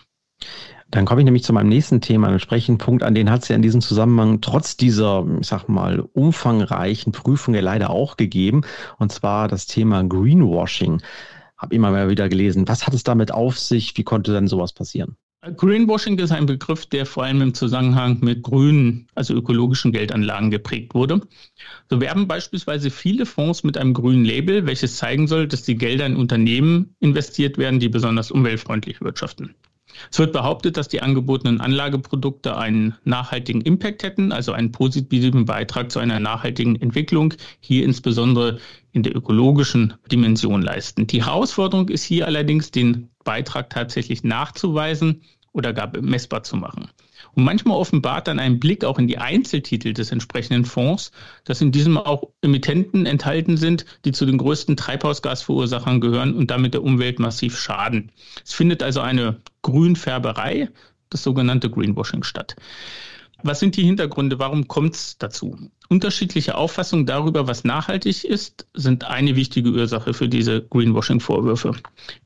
Dann 0.89 1.05
komme 1.05 1.21
ich 1.21 1.25
nämlich 1.25 1.43
zu 1.43 1.51
meinem 1.51 1.69
nächsten 1.69 1.99
Thema, 1.99 2.27
einem 2.27 2.39
sprechenden 2.39 2.77
Punkt, 2.77 3.03
an 3.03 3.13
den 3.13 3.29
hat 3.29 3.43
es 3.43 3.49
ja 3.49 3.55
in 3.55 3.61
diesem 3.61 3.81
Zusammenhang 3.81 4.39
trotz 4.39 4.77
dieser, 4.77 5.25
ich 5.41 5.47
sag 5.47 5.67
mal, 5.67 5.99
umfangreichen 5.99 7.11
Prüfung 7.11 7.53
ja 7.53 7.61
leider 7.61 7.89
auch 7.89 8.15
gegeben, 8.15 8.61
und 8.97 9.11
zwar 9.11 9.47
das 9.47 9.65
Thema 9.65 10.03
Greenwashing 10.03 11.01
habe 11.57 11.75
immer 11.75 11.91
mal 11.91 12.09
wieder 12.09 12.29
gelesen. 12.29 12.67
Was 12.67 12.85
hat 12.85 12.93
es 12.93 13.03
damit 13.03 13.33
auf 13.33 13.59
sich? 13.59 13.97
Wie 13.97 14.03
konnte 14.03 14.31
denn 14.31 14.47
sowas 14.47 14.73
passieren? 14.73 15.17
Greenwashing 15.55 16.17
ist 16.19 16.31
ein 16.31 16.45
Begriff, 16.45 16.85
der 16.87 17.05
vor 17.05 17.23
allem 17.23 17.41
im 17.41 17.53
Zusammenhang 17.53 18.19
mit 18.21 18.43
grünen, 18.43 19.07
also 19.15 19.33
ökologischen 19.33 19.91
Geldanlagen 19.91 20.51
geprägt 20.51 20.93
wurde. 20.93 21.21
So 21.89 22.01
werben 22.01 22.27
beispielsweise 22.27 22.89
viele 22.89 23.25
Fonds 23.25 23.63
mit 23.63 23.77
einem 23.77 23.93
grünen 23.93 24.25
Label, 24.25 24.65
welches 24.65 24.97
zeigen 24.97 25.27
soll, 25.27 25.47
dass 25.47 25.63
die 25.63 25.75
Gelder 25.75 26.05
in 26.05 26.15
Unternehmen 26.15 26.95
investiert 26.99 27.57
werden, 27.57 27.79
die 27.79 27.89
besonders 27.89 28.31
umweltfreundlich 28.31 28.99
wirtschaften. 29.01 29.55
Es 30.11 30.19
wird 30.19 30.33
behauptet, 30.33 30.77
dass 30.77 30.87
die 30.87 31.01
angebotenen 31.01 31.61
Anlageprodukte 31.61 32.57
einen 32.57 32.95
nachhaltigen 33.03 33.61
Impact 33.61 34.03
hätten, 34.03 34.31
also 34.31 34.51
einen 34.51 34.71
positiven 34.71 35.45
Beitrag 35.45 35.91
zu 35.91 35.99
einer 35.99 36.19
nachhaltigen 36.19 36.75
Entwicklung, 36.81 37.33
hier 37.59 37.83
insbesondere 37.83 38.59
in 38.91 39.03
der 39.03 39.15
ökologischen 39.15 39.93
Dimension 40.11 40.61
leisten. 40.61 41.07
Die 41.07 41.23
Herausforderung 41.23 41.89
ist 41.89 42.03
hier 42.03 42.25
allerdings, 42.25 42.71
den 42.71 43.09
Beitrag 43.23 43.69
tatsächlich 43.69 44.23
nachzuweisen 44.23 45.21
oder 45.51 45.73
gar 45.73 45.91
messbar 46.01 46.43
zu 46.43 46.55
machen. 46.55 46.89
Und 47.37 47.43
manchmal 47.43 47.77
offenbart 47.77 48.27
dann 48.27 48.39
ein 48.39 48.59
Blick 48.59 48.83
auch 48.83 48.97
in 48.97 49.07
die 49.07 49.19
Einzeltitel 49.19 49.93
des 49.93 50.11
entsprechenden 50.11 50.65
Fonds, 50.65 51.11
dass 51.43 51.61
in 51.61 51.71
diesem 51.71 51.95
auch 51.99 52.23
Emittenten 52.41 53.05
enthalten 53.05 53.57
sind, 53.57 53.85
die 54.05 54.11
zu 54.11 54.25
den 54.25 54.39
größten 54.39 54.75
Treibhausgasverursachern 54.75 56.01
gehören 56.01 56.33
und 56.33 56.49
damit 56.49 56.73
der 56.73 56.81
Umwelt 56.81 57.19
massiv 57.19 57.59
schaden. 57.59 58.11
Es 58.43 58.55
findet 58.55 58.81
also 58.81 59.01
eine 59.01 59.39
Grünfärberei, 59.61 60.69
das 61.11 61.21
sogenannte 61.21 61.69
Greenwashing 61.69 62.23
statt. 62.23 62.55
Was 63.43 63.59
sind 63.59 63.77
die 63.77 63.83
Hintergründe? 63.83 64.39
Warum 64.39 64.67
kommt 64.67 64.95
es 64.95 65.17
dazu? 65.19 65.55
Unterschiedliche 65.89 66.55
Auffassungen 66.55 67.05
darüber, 67.05 67.47
was 67.47 67.63
nachhaltig 67.63 68.23
ist, 68.23 68.67
sind 68.73 69.05
eine 69.05 69.35
wichtige 69.35 69.69
Ursache 69.69 70.13
für 70.13 70.27
diese 70.27 70.61
Greenwashing-Vorwürfe. 70.63 71.73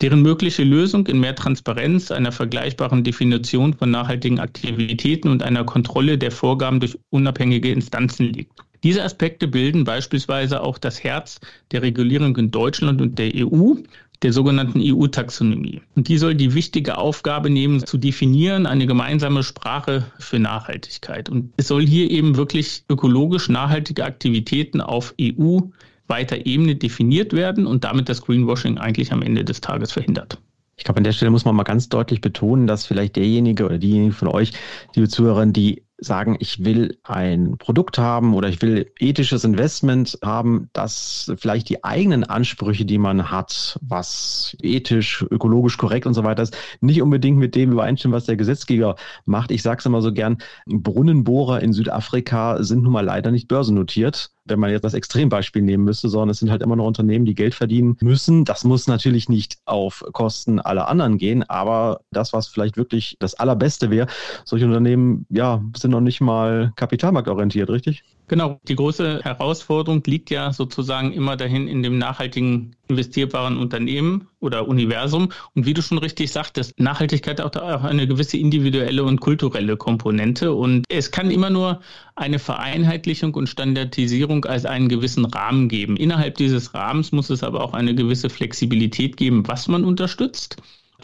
Deren 0.01 0.21
mögliche 0.21 0.63
Lösung 0.63 1.05
in 1.07 1.19
mehr 1.19 1.35
Transparenz, 1.35 2.11
einer 2.11 2.31
vergleichbaren 2.31 3.03
Definition 3.03 3.73
von 3.73 3.91
nachhaltigen 3.91 4.39
Aktivitäten 4.39 5.27
und 5.27 5.43
einer 5.43 5.65
Kontrolle 5.65 6.17
der 6.17 6.31
Vorgaben 6.31 6.79
durch 6.79 6.97
unabhängige 7.09 7.71
Instanzen 7.71 8.27
liegt. 8.27 8.53
Diese 8.83 9.03
Aspekte 9.03 9.47
bilden 9.47 9.83
beispielsweise 9.83 10.61
auch 10.61 10.79
das 10.79 11.03
Herz 11.03 11.39
der 11.71 11.83
Regulierung 11.83 12.35
in 12.37 12.49
Deutschland 12.49 12.99
und 12.99 13.19
der 13.19 13.31
EU 13.35 13.75
der 14.23 14.33
sogenannten 14.33 14.79
EU-Taxonomie. 14.81 15.81
Und 15.95 16.07
die 16.07 16.17
soll 16.17 16.35
die 16.35 16.53
wichtige 16.53 16.97
Aufgabe 16.97 17.49
nehmen, 17.49 17.85
zu 17.85 17.97
definieren, 17.97 18.65
eine 18.67 18.85
gemeinsame 18.85 19.43
Sprache 19.43 20.05
für 20.19 20.39
Nachhaltigkeit. 20.39 21.29
Und 21.29 21.51
es 21.57 21.67
soll 21.67 21.85
hier 21.85 22.09
eben 22.11 22.37
wirklich 22.37 22.83
ökologisch 22.89 23.49
nachhaltige 23.49 24.05
Aktivitäten 24.05 24.81
auf 24.81 25.15
EU 25.19 25.59
weiter 26.07 26.45
Ebene 26.45 26.75
definiert 26.75 27.33
werden 27.33 27.65
und 27.65 27.83
damit 27.83 28.09
das 28.09 28.21
Greenwashing 28.21 28.77
eigentlich 28.77 29.11
am 29.11 29.21
Ende 29.21 29.43
des 29.43 29.61
Tages 29.61 29.91
verhindert. 29.93 30.39
Ich 30.77 30.83
glaube, 30.83 30.97
an 30.97 31.03
der 31.03 31.11
Stelle 31.13 31.31
muss 31.31 31.45
man 31.45 31.55
mal 31.55 31.63
ganz 31.63 31.89
deutlich 31.89 32.21
betonen, 32.21 32.67
dass 32.67 32.85
vielleicht 32.85 33.15
derjenige 33.15 33.65
oder 33.65 33.77
diejenigen 33.77 34.11
von 34.13 34.27
euch, 34.27 34.51
liebe 34.95 35.07
Zuhörer, 35.07 35.45
die 35.45 35.83
sagen, 36.01 36.35
ich 36.39 36.65
will 36.65 36.97
ein 37.03 37.57
Produkt 37.59 37.99
haben 37.99 38.33
oder 38.33 38.49
ich 38.49 38.61
will 38.61 38.91
ethisches 38.99 39.43
Investment 39.43 40.17
haben, 40.23 40.69
das 40.73 41.31
vielleicht 41.37 41.69
die 41.69 41.83
eigenen 41.83 42.23
Ansprüche, 42.23 42.85
die 42.85 42.97
man 42.97 43.29
hat, 43.29 43.77
was 43.81 44.57
ethisch, 44.61 45.23
ökologisch 45.29 45.77
korrekt 45.77 46.07
und 46.07 46.15
so 46.15 46.23
weiter 46.23 46.41
ist, 46.41 46.57
nicht 46.81 47.01
unbedingt 47.01 47.37
mit 47.37 47.55
dem 47.55 47.71
übereinstimmen, 47.71 48.15
was 48.15 48.25
der 48.25 48.35
Gesetzgeber 48.35 48.95
macht. 49.25 49.51
Ich 49.51 49.61
sage 49.61 49.79
es 49.79 49.85
immer 49.85 50.01
so 50.01 50.11
gern, 50.11 50.39
Brunnenbohrer 50.65 51.61
in 51.61 51.71
Südafrika 51.71 52.63
sind 52.63 52.81
nun 52.81 52.93
mal 52.93 53.05
leider 53.05 53.29
nicht 53.31 53.47
börsennotiert 53.47 54.31
wenn 54.45 54.59
man 54.59 54.71
jetzt 54.71 54.83
das 54.83 54.93
Extrembeispiel 54.93 55.61
nehmen 55.61 55.83
müsste, 55.83 56.09
sondern 56.09 56.29
es 56.29 56.39
sind 56.39 56.49
halt 56.49 56.61
immer 56.61 56.75
noch 56.75 56.85
Unternehmen, 56.85 57.25
die 57.25 57.35
Geld 57.35 57.53
verdienen 57.53 57.97
müssen. 58.01 58.45
Das 58.45 58.63
muss 58.63 58.87
natürlich 58.87 59.29
nicht 59.29 59.57
auf 59.65 60.03
Kosten 60.13 60.59
aller 60.59 60.87
anderen 60.87 61.17
gehen, 61.17 61.43
aber 61.43 62.01
das, 62.11 62.33
was 62.33 62.47
vielleicht 62.47 62.77
wirklich 62.77 63.17
das 63.19 63.35
Allerbeste 63.35 63.89
wäre, 63.89 64.07
solche 64.45 64.65
Unternehmen, 64.65 65.25
ja, 65.29 65.63
sind 65.75 65.90
noch 65.91 66.01
nicht 66.01 66.21
mal 66.21 66.73
kapitalmarktorientiert, 66.75 67.69
richtig? 67.69 68.03
Genau, 68.27 68.61
die 68.67 68.75
große 68.75 69.19
Herausforderung 69.23 70.01
liegt 70.05 70.29
ja 70.29 70.53
sozusagen 70.53 71.11
immer 71.11 71.35
dahin 71.35 71.67
in 71.67 71.83
dem 71.83 71.97
nachhaltigen 71.97 72.75
investierbaren 72.87 73.57
Unternehmen 73.57 74.29
oder 74.39 74.67
Universum. 74.67 75.33
Und 75.53 75.65
wie 75.65 75.73
du 75.73 75.81
schon 75.81 75.97
richtig 75.97 76.31
sagtest, 76.31 76.79
Nachhaltigkeit 76.79 77.41
hat 77.41 77.57
auch 77.57 77.83
eine 77.83 78.07
gewisse 78.07 78.37
individuelle 78.37 79.03
und 79.03 79.19
kulturelle 79.19 79.75
Komponente. 79.75 80.53
Und 80.53 80.85
es 80.89 81.11
kann 81.11 81.29
immer 81.29 81.49
nur 81.49 81.81
eine 82.15 82.39
Vereinheitlichung 82.39 83.33
und 83.33 83.47
Standardisierung 83.47 84.45
als 84.45 84.65
einen 84.65 84.87
gewissen 84.87 85.25
Rahmen 85.25 85.67
geben. 85.67 85.97
Innerhalb 85.97 86.35
dieses 86.35 86.73
Rahmens 86.73 87.11
muss 87.11 87.29
es 87.29 87.43
aber 87.43 87.61
auch 87.61 87.73
eine 87.73 87.95
gewisse 87.95 88.29
Flexibilität 88.29 89.17
geben, 89.17 89.47
was 89.47 89.67
man 89.67 89.83
unterstützt. 89.83 90.55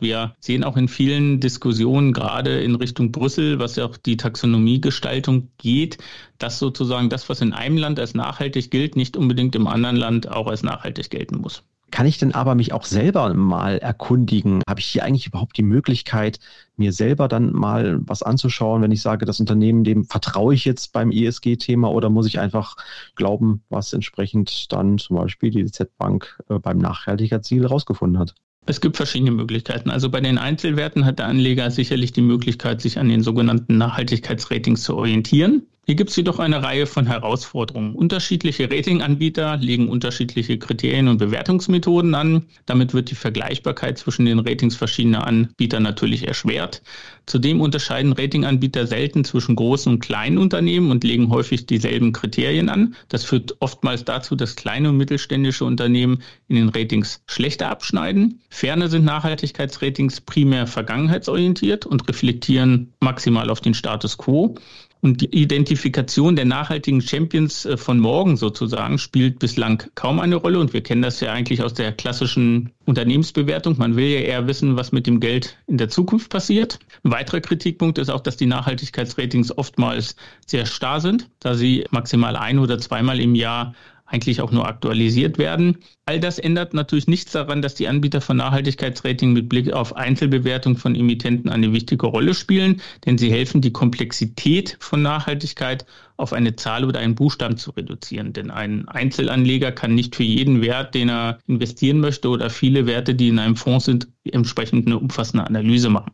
Wir 0.01 0.35
sehen 0.39 0.63
auch 0.63 0.77
in 0.77 0.87
vielen 0.87 1.39
Diskussionen, 1.39 2.13
gerade 2.13 2.61
in 2.61 2.75
Richtung 2.75 3.11
Brüssel, 3.11 3.59
was 3.59 3.75
ja 3.75 3.85
auch 3.85 3.97
die 3.97 4.17
Taxonomiegestaltung 4.17 5.49
geht, 5.57 5.97
dass 6.37 6.59
sozusagen 6.59 7.09
das, 7.09 7.29
was 7.29 7.41
in 7.41 7.53
einem 7.53 7.77
Land 7.77 7.99
als 7.99 8.13
nachhaltig 8.13 8.71
gilt, 8.71 8.95
nicht 8.95 9.17
unbedingt 9.17 9.55
im 9.55 9.67
anderen 9.67 9.95
Land 9.95 10.29
auch 10.29 10.47
als 10.47 10.63
nachhaltig 10.63 11.09
gelten 11.09 11.37
muss. 11.37 11.63
Kann 11.89 12.05
ich 12.05 12.17
denn 12.17 12.33
aber 12.33 12.53
mich 12.53 12.73
auch 12.73 12.83
selber 12.83 13.33
mal 13.33 13.77
erkundigen? 13.77 14.61
Habe 14.67 14.81
ich 14.81 14.87
hier 14.87 15.05
eigentlich 15.05 15.27
überhaupt 15.27 15.57
die 15.57 15.63
Möglichkeit, 15.63 16.39
mir 16.75 16.91
selber 16.91 17.29
dann 17.29 17.53
mal 17.53 17.99
was 18.01 18.23
anzuschauen, 18.23 18.81
wenn 18.81 18.91
ich 18.91 19.01
sage, 19.01 19.25
das 19.25 19.39
Unternehmen, 19.39 19.85
dem 19.85 20.03
vertraue 20.03 20.53
ich 20.53 20.65
jetzt 20.65 20.91
beim 20.91 21.11
ESG-Thema 21.11 21.89
oder 21.89 22.09
muss 22.09 22.27
ich 22.27 22.39
einfach 22.39 22.75
glauben, 23.15 23.63
was 23.69 23.93
entsprechend 23.93 24.71
dann 24.73 24.97
zum 24.97 25.15
Beispiel 25.15 25.49
die 25.49 25.65
Z-Bank 25.65 26.43
äh, 26.49 26.59
beim 26.59 26.77
Nachhaltigkeitsziel 26.77 27.65
rausgefunden 27.65 28.19
hat? 28.19 28.35
Es 28.65 28.81
gibt 28.81 28.97
verschiedene 28.97 29.31
Möglichkeiten. 29.31 29.89
Also 29.89 30.09
bei 30.09 30.19
den 30.19 30.37
Einzelwerten 30.37 31.05
hat 31.05 31.19
der 31.19 31.27
Anleger 31.27 31.71
sicherlich 31.71 32.11
die 32.11 32.21
Möglichkeit, 32.21 32.81
sich 32.81 32.99
an 32.99 33.07
den 33.07 33.23
sogenannten 33.23 33.77
Nachhaltigkeitsratings 33.77 34.83
zu 34.83 34.95
orientieren. 34.95 35.67
Hier 35.89 35.95
gibt 35.95 36.09
es 36.09 36.17
jedoch 36.17 36.39
eine 36.39 36.61
Reihe 36.61 36.85
von 36.85 37.07
Herausforderungen. 37.07 37.95
Unterschiedliche 37.95 38.69
Ratinganbieter 38.69 39.55
legen 39.55 39.87
unterschiedliche 39.87 40.59
Kriterien 40.59 41.07
und 41.07 41.17
Bewertungsmethoden 41.17 42.13
an. 42.13 42.43
Damit 42.65 42.93
wird 42.93 43.09
die 43.09 43.15
Vergleichbarkeit 43.15 43.97
zwischen 43.97 44.25
den 44.25 44.39
Ratings 44.39 44.75
verschiedener 44.75 45.25
Anbieter 45.25 45.79
natürlich 45.79 46.27
erschwert. 46.27 46.81
Zudem 47.25 47.61
unterscheiden 47.61 48.11
Ratinganbieter 48.11 48.85
selten 48.85 49.23
zwischen 49.23 49.55
großen 49.55 49.93
und 49.93 49.99
kleinen 50.01 50.39
Unternehmen 50.39 50.91
und 50.91 51.05
legen 51.05 51.29
häufig 51.29 51.67
dieselben 51.67 52.11
Kriterien 52.11 52.67
an. 52.67 52.93
Das 53.07 53.23
führt 53.23 53.55
oftmals 53.61 54.03
dazu, 54.03 54.35
dass 54.35 54.57
kleine 54.57 54.89
und 54.89 54.97
mittelständische 54.97 55.63
Unternehmen 55.63 56.21
in 56.49 56.57
den 56.57 56.67
Ratings 56.67 57.23
schlechter 57.27 57.69
abschneiden. 57.69 58.41
Ferner 58.49 58.89
sind 58.89 59.05
Nachhaltigkeitsratings 59.05 60.19
primär 60.19 60.67
vergangenheitsorientiert 60.67 61.85
und 61.85 62.05
reflektieren 62.09 62.91
maximal 62.99 63.49
auf 63.49 63.61
den 63.61 63.73
Status 63.73 64.17
quo. 64.17 64.55
Und 65.01 65.21
die 65.21 65.41
Identifikation 65.41 66.35
der 66.35 66.45
nachhaltigen 66.45 67.01
Champions 67.01 67.65
äh, 67.65 67.77
von 67.77 67.99
morgen 67.99 68.37
sozusagen 68.37 68.97
spielt 68.97 69.39
bislang 69.39 69.83
kaum 69.95 70.19
eine 70.19 70.35
Rolle. 70.35 70.59
Und 70.59 70.73
wir 70.73 70.81
kennen 70.81 71.01
das 71.01 71.19
ja 71.19 71.31
eigentlich 71.31 71.61
aus 71.61 71.73
der 71.73 71.91
klassischen 71.91 72.71
Unternehmensbewertung. 72.85 73.77
Man 73.77 73.95
will 73.95 74.07
ja 74.07 74.19
eher 74.19 74.47
wissen, 74.47 74.75
was 74.75 74.91
mit 74.91 75.07
dem 75.07 75.19
Geld 75.19 75.57
in 75.67 75.77
der 75.77 75.89
Zukunft 75.89 76.29
passiert. 76.29 76.79
Ein 77.03 77.11
weiterer 77.11 77.41
Kritikpunkt 77.41 77.97
ist 77.97 78.09
auch, 78.09 78.21
dass 78.21 78.37
die 78.37 78.47
Nachhaltigkeitsratings 78.47 79.57
oftmals 79.57 80.15
sehr 80.45 80.65
starr 80.65 81.01
sind, 81.01 81.29
da 81.39 81.55
sie 81.55 81.85
maximal 81.91 82.35
ein 82.35 82.59
oder 82.59 82.79
zweimal 82.79 83.19
im 83.19 83.35
Jahr 83.35 83.75
eigentlich 84.07 84.41
auch 84.41 84.51
nur 84.51 84.67
aktualisiert 84.67 85.37
werden. 85.37 85.77
All 86.05 86.19
das 86.19 86.39
ändert 86.39 86.73
natürlich 86.73 87.07
nichts 87.07 87.33
daran, 87.33 87.61
dass 87.61 87.75
die 87.75 87.87
Anbieter 87.87 88.21
von 88.21 88.37
Nachhaltigkeitsrating 88.37 89.33
mit 89.33 89.49
Blick 89.49 89.73
auf 89.73 89.95
Einzelbewertung 89.95 90.77
von 90.77 90.95
Emittenten 90.95 91.51
eine 91.51 91.73
wichtige 91.73 92.07
Rolle 92.07 92.33
spielen, 92.33 92.81
denn 93.05 93.17
sie 93.17 93.31
helfen, 93.31 93.61
die 93.61 93.73
Komplexität 93.73 94.77
von 94.79 95.01
Nachhaltigkeit 95.01 95.85
auf 96.17 96.33
eine 96.33 96.55
Zahl 96.55 96.83
oder 96.83 96.99
einen 96.99 97.15
Buchstaben 97.15 97.57
zu 97.57 97.71
reduzieren. 97.71 98.33
Denn 98.33 98.51
ein 98.51 98.87
Einzelanleger 98.87 99.71
kann 99.71 99.95
nicht 99.95 100.15
für 100.15 100.23
jeden 100.23 100.61
Wert, 100.61 100.95
den 100.95 101.09
er 101.09 101.39
investieren 101.47 101.99
möchte 101.99 102.29
oder 102.29 102.49
viele 102.49 102.87
Werte, 102.87 103.15
die 103.15 103.29
in 103.29 103.39
einem 103.39 103.55
Fonds 103.55 103.85
sind, 103.85 104.07
entsprechend 104.25 104.87
eine 104.87 104.97
umfassende 104.97 105.45
Analyse 105.45 105.89
machen. 105.89 106.11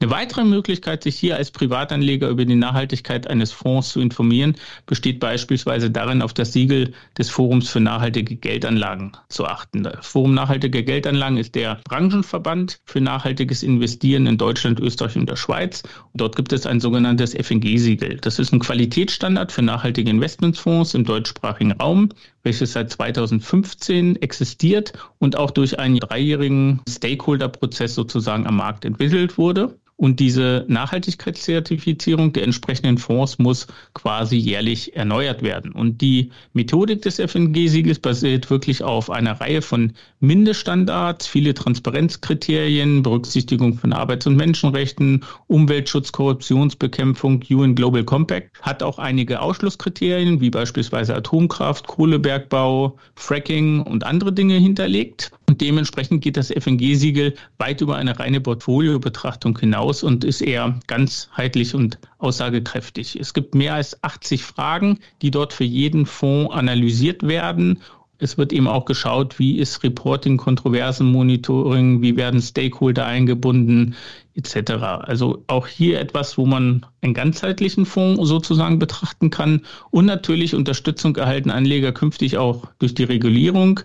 Eine 0.00 0.10
weitere 0.10 0.44
Möglichkeit, 0.44 1.02
sich 1.02 1.16
hier 1.16 1.36
als 1.36 1.50
Privatanleger 1.50 2.28
über 2.28 2.46
die 2.46 2.54
Nachhaltigkeit 2.54 3.26
eines 3.26 3.52
Fonds 3.52 3.90
zu 3.90 4.00
informieren, 4.00 4.54
besteht 4.86 5.20
beispielsweise 5.20 5.90
darin, 5.90 6.22
auf 6.22 6.32
das 6.32 6.54
Siegel 6.54 6.94
des 7.18 7.28
Forums 7.28 7.68
für 7.68 7.80
nachhaltige 7.80 8.36
Geldanlagen 8.36 9.12
zu 9.28 9.44
achten. 9.44 9.82
Das 9.82 10.06
Forum 10.06 10.32
Nachhaltige 10.32 10.84
Geldanlagen 10.84 11.36
ist 11.36 11.54
der 11.54 11.80
Branchenverband 11.84 12.80
für 12.86 13.00
nachhaltiges 13.00 13.62
Investieren 13.62 14.26
in 14.26 14.38
Deutschland, 14.38 14.80
Österreich 14.80 15.16
und 15.16 15.28
der 15.28 15.36
Schweiz. 15.36 15.82
Und 15.82 16.20
dort 16.20 16.36
gibt 16.36 16.52
es 16.52 16.66
ein 16.66 16.80
sogenanntes 16.80 17.34
FNG-Siegel. 17.34 18.18
Das 18.22 18.38
ist 18.38 18.52
ein 18.52 18.60
Qualitätsstandard 18.60 19.39
für 19.48 19.62
nachhaltige 19.62 20.10
Investmentsfonds 20.10 20.94
im 20.94 21.04
deutschsprachigen 21.04 21.72
Raum, 21.72 22.10
welches 22.42 22.74
seit 22.74 22.90
2015 22.90 24.16
existiert 24.16 24.92
und 25.18 25.36
auch 25.36 25.50
durch 25.50 25.78
einen 25.78 25.98
dreijährigen 25.98 26.80
Stakeholder-Prozess 26.88 27.94
sozusagen 27.94 28.46
am 28.46 28.56
Markt 28.56 28.84
entwickelt 28.84 29.38
wurde. 29.38 29.79
Und 30.00 30.18
diese 30.18 30.64
Nachhaltigkeitszertifizierung 30.66 32.32
der 32.32 32.44
entsprechenden 32.44 32.96
Fonds 32.96 33.38
muss 33.38 33.66
quasi 33.92 34.36
jährlich 34.38 34.96
erneuert 34.96 35.42
werden. 35.42 35.72
Und 35.72 36.00
die 36.00 36.30
Methodik 36.54 37.02
des 37.02 37.18
FNG-Siegels 37.18 37.98
basiert 37.98 38.48
wirklich 38.48 38.82
auf 38.82 39.10
einer 39.10 39.38
Reihe 39.42 39.60
von 39.60 39.92
Mindeststandards, 40.20 41.26
viele 41.26 41.52
Transparenzkriterien, 41.52 43.02
Berücksichtigung 43.02 43.76
von 43.76 43.92
Arbeits- 43.92 44.26
und 44.26 44.36
Menschenrechten, 44.36 45.22
Umweltschutz, 45.48 46.12
Korruptionsbekämpfung, 46.12 47.44
UN 47.50 47.74
Global 47.74 48.02
Compact, 48.02 48.58
hat 48.62 48.82
auch 48.82 48.98
einige 48.98 49.42
Ausschlusskriterien, 49.42 50.40
wie 50.40 50.48
beispielsweise 50.48 51.14
Atomkraft, 51.14 51.86
Kohlebergbau, 51.86 52.96
Fracking 53.16 53.82
und 53.82 54.04
andere 54.04 54.32
Dinge 54.32 54.54
hinterlegt. 54.54 55.30
Und 55.50 55.60
dementsprechend 55.60 56.22
geht 56.22 56.36
das 56.36 56.52
FNG-Siegel 56.52 57.34
weit 57.58 57.80
über 57.80 57.96
eine 57.96 58.16
reine 58.20 58.40
Portfoliobetrachtung 58.40 59.58
hinaus 59.58 60.04
und 60.04 60.22
ist 60.22 60.42
eher 60.42 60.78
ganzheitlich 60.86 61.74
und 61.74 61.98
aussagekräftig. 62.18 63.18
Es 63.18 63.34
gibt 63.34 63.56
mehr 63.56 63.74
als 63.74 64.00
80 64.04 64.44
Fragen, 64.44 65.00
die 65.22 65.32
dort 65.32 65.52
für 65.52 65.64
jeden 65.64 66.06
Fonds 66.06 66.54
analysiert 66.54 67.26
werden 67.26 67.80
es 68.22 68.36
wird 68.36 68.52
eben 68.52 68.68
auch 68.68 68.84
geschaut, 68.84 69.38
wie 69.38 69.58
ist 69.58 69.82
Reporting, 69.82 70.36
Kontroversenmonitoring, 70.36 72.02
wie 72.02 72.16
werden 72.16 72.42
Stakeholder 72.42 73.06
eingebunden, 73.06 73.94
etc. 74.34 74.72
Also 75.00 75.42
auch 75.46 75.66
hier 75.66 75.98
etwas, 75.98 76.36
wo 76.36 76.44
man 76.44 76.84
einen 77.00 77.14
ganzheitlichen 77.14 77.86
Fonds 77.86 78.28
sozusagen 78.28 78.78
betrachten 78.78 79.30
kann 79.30 79.62
und 79.90 80.04
natürlich 80.04 80.54
Unterstützung 80.54 81.16
erhalten 81.16 81.50
Anleger 81.50 81.92
künftig 81.92 82.36
auch 82.36 82.66
durch 82.78 82.94
die 82.94 83.04
Regulierung. 83.04 83.80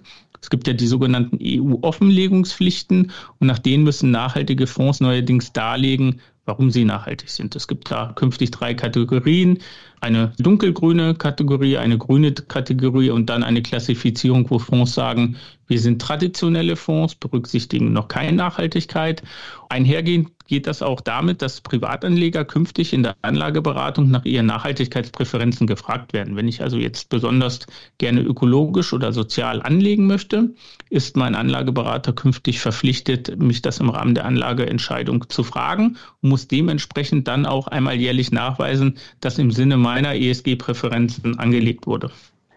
Es 0.45 0.51
gibt 0.51 0.67
ja 0.67 0.73
die 0.73 0.85
sogenannten 0.85 1.39
EU-Offenlegungspflichten 1.41 3.11
und 3.39 3.47
nach 3.47 3.57
denen 3.57 3.83
müssen 3.83 4.11
nachhaltige 4.11 4.67
Fonds 4.67 4.99
neuerdings 4.99 5.53
darlegen, 5.53 6.21
warum 6.45 6.69
sie 6.69 6.85
nachhaltig 6.85 7.31
sind. 7.31 7.55
Es 7.55 7.67
gibt 7.67 7.89
da 7.89 8.13
künftig 8.13 8.51
drei 8.51 8.75
Kategorien. 8.75 9.57
Eine 10.05 10.33
dunkelgrüne 10.37 11.15
Kategorie, 11.15 11.77
eine 11.77 11.97
grüne 11.97 12.31
Kategorie 12.31 13.09
und 13.09 13.27
dann 13.27 13.41
eine 13.41 13.63
Klassifizierung, 13.63 14.47
wo 14.51 14.59
Fonds 14.59 14.93
sagen, 14.93 15.35
wir 15.67 15.79
sind 15.79 15.99
traditionelle 15.99 16.75
Fonds, 16.75 17.15
berücksichtigen 17.15 17.91
noch 17.91 18.07
keine 18.07 18.33
Nachhaltigkeit. 18.33 19.23
Einhergehend 19.67 20.29
geht 20.47 20.67
das 20.67 20.83
auch 20.83 21.01
damit, 21.01 21.41
dass 21.41 21.61
Privatanleger 21.61 22.45
künftig 22.45 22.93
in 22.93 23.01
der 23.01 23.15
Anlageberatung 23.23 24.11
nach 24.11 24.25
ihren 24.25 24.45
Nachhaltigkeitspräferenzen 24.45 25.65
gefragt 25.65 26.13
werden. 26.13 26.35
Wenn 26.35 26.47
ich 26.47 26.61
also 26.61 26.77
jetzt 26.77 27.09
besonders 27.09 27.61
gerne 27.97 28.21
ökologisch 28.21 28.93
oder 28.93 29.11
sozial 29.11 29.63
anlegen 29.63 30.05
möchte, 30.05 30.53
ist 30.91 31.17
mein 31.17 31.33
Anlageberater 31.33 32.13
künftig 32.13 32.59
verpflichtet, 32.59 33.41
mich 33.41 33.63
das 33.63 33.79
im 33.79 33.89
Rahmen 33.89 34.13
der 34.13 34.25
Anlageentscheidung 34.25 35.27
zu 35.29 35.43
fragen 35.43 35.97
und 36.21 36.29
muss 36.29 36.47
dementsprechend 36.47 37.27
dann 37.27 37.47
auch 37.47 37.65
einmal 37.65 37.95
jährlich 37.95 38.31
nachweisen, 38.31 38.99
dass 39.21 39.39
im 39.39 39.49
Sinne 39.49 39.77
meiner 39.77 39.94
ESG-Präferenzen 40.03 41.39
angelegt 41.39 41.87
wurde. 41.87 42.11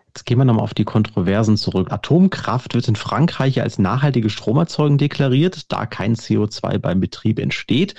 Jetzt 0.08 0.24
gehen 0.24 0.38
wir 0.38 0.44
nochmal 0.44 0.64
auf 0.64 0.74
die 0.74 0.84
Kontroversen 0.84 1.56
zurück. 1.56 1.92
Atomkraft 1.92 2.74
wird 2.74 2.88
in 2.88 2.96
Frankreich 2.96 3.60
als 3.60 3.78
nachhaltige 3.78 4.30
Stromerzeugung 4.30 4.98
deklariert, 4.98 5.70
da 5.70 5.86
kein 5.86 6.16
CO2 6.16 6.78
beim 6.78 6.98
Betrieb 6.98 7.38
entsteht. 7.38 7.94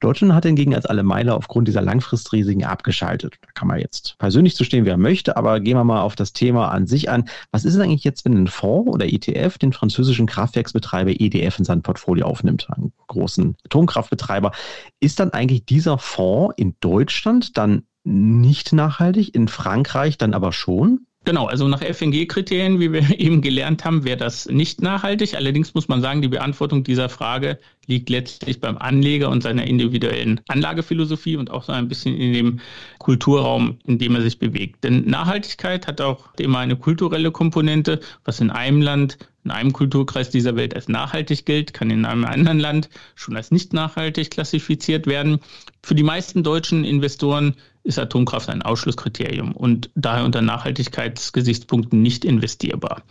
Deutschland 0.00 0.32
hat 0.32 0.46
hingegen 0.46 0.74
als 0.74 0.86
alle 0.86 1.02
Meiler 1.02 1.36
aufgrund 1.36 1.68
dieser 1.68 1.82
Langfristrisiken 1.82 2.64
abgeschaltet. 2.64 3.34
Da 3.42 3.48
kann 3.52 3.68
man 3.68 3.80
jetzt 3.80 4.16
persönlich 4.18 4.56
zu 4.56 4.64
wer 4.70 4.96
möchte, 4.96 5.36
aber 5.36 5.60
gehen 5.60 5.76
wir 5.76 5.84
mal 5.84 6.00
auf 6.00 6.16
das 6.16 6.32
Thema 6.32 6.70
an 6.70 6.86
sich 6.86 7.10
an. 7.10 7.28
Was 7.50 7.66
ist 7.66 7.74
denn 7.74 7.82
eigentlich 7.82 8.04
jetzt, 8.04 8.24
wenn 8.24 8.34
ein 8.34 8.46
Fonds 8.46 8.90
oder 8.90 9.06
ETF 9.06 9.58
den 9.58 9.74
französischen 9.74 10.26
Kraftwerksbetreiber 10.26 11.10
EDF 11.10 11.58
in 11.58 11.64
sein 11.64 11.82
Portfolio 11.82 12.26
aufnimmt, 12.26 12.68
einen 12.70 12.92
großen 13.08 13.56
Atomkraftbetreiber? 13.66 14.52
Ist 15.00 15.20
dann 15.20 15.34
eigentlich 15.34 15.66
dieser 15.66 15.98
Fonds 15.98 16.54
in 16.56 16.76
Deutschland 16.80 17.58
dann 17.58 17.82
nicht 18.04 18.72
nachhaltig, 18.72 19.34
in 19.34 19.48
Frankreich 19.48 20.18
dann 20.18 20.34
aber 20.34 20.52
schon? 20.52 21.06
Genau, 21.26 21.46
also 21.46 21.68
nach 21.68 21.82
FNG-Kriterien, 21.82 22.80
wie 22.80 22.92
wir 22.92 23.02
eben 23.20 23.42
gelernt 23.42 23.84
haben, 23.84 24.04
wäre 24.04 24.16
das 24.16 24.46
nicht 24.46 24.80
nachhaltig. 24.80 25.34
Allerdings 25.34 25.74
muss 25.74 25.86
man 25.86 26.00
sagen, 26.00 26.22
die 26.22 26.28
Beantwortung 26.28 26.82
dieser 26.82 27.10
Frage 27.10 27.58
liegt 27.86 28.08
letztlich 28.08 28.60
beim 28.60 28.78
Anleger 28.78 29.28
und 29.28 29.42
seiner 29.42 29.66
individuellen 29.66 30.40
Anlagephilosophie 30.48 31.36
und 31.36 31.50
auch 31.50 31.64
so 31.64 31.72
ein 31.72 31.88
bisschen 31.88 32.16
in 32.16 32.32
dem 32.32 32.60
Kulturraum, 32.98 33.78
in 33.84 33.98
dem 33.98 34.14
er 34.14 34.22
sich 34.22 34.38
bewegt. 34.38 34.82
Denn 34.82 35.04
Nachhaltigkeit 35.04 35.86
hat 35.86 36.00
auch 36.00 36.34
immer 36.38 36.60
eine 36.60 36.76
kulturelle 36.76 37.32
Komponente, 37.32 38.00
was 38.24 38.40
in 38.40 38.50
einem 38.50 38.80
Land 38.80 39.18
in 39.44 39.50
einem 39.50 39.72
Kulturkreis 39.72 40.30
dieser 40.30 40.56
Welt 40.56 40.74
als 40.74 40.88
nachhaltig 40.88 41.46
gilt, 41.46 41.72
kann 41.72 41.90
in 41.90 42.04
einem 42.04 42.24
anderen 42.24 42.60
Land 42.60 42.90
schon 43.14 43.36
als 43.36 43.50
nicht 43.50 43.72
nachhaltig 43.72 44.30
klassifiziert 44.30 45.06
werden. 45.06 45.40
Für 45.82 45.94
die 45.94 46.02
meisten 46.02 46.42
deutschen 46.42 46.84
Investoren 46.84 47.56
ist 47.82 47.98
Atomkraft 47.98 48.48
ein 48.48 48.62
Ausschlusskriterium 48.62 49.52
und 49.52 49.90
daher 49.94 50.24
unter 50.24 50.42
Nachhaltigkeitsgesichtspunkten 50.42 52.02
nicht 52.02 52.24
investierbar. 52.24 53.02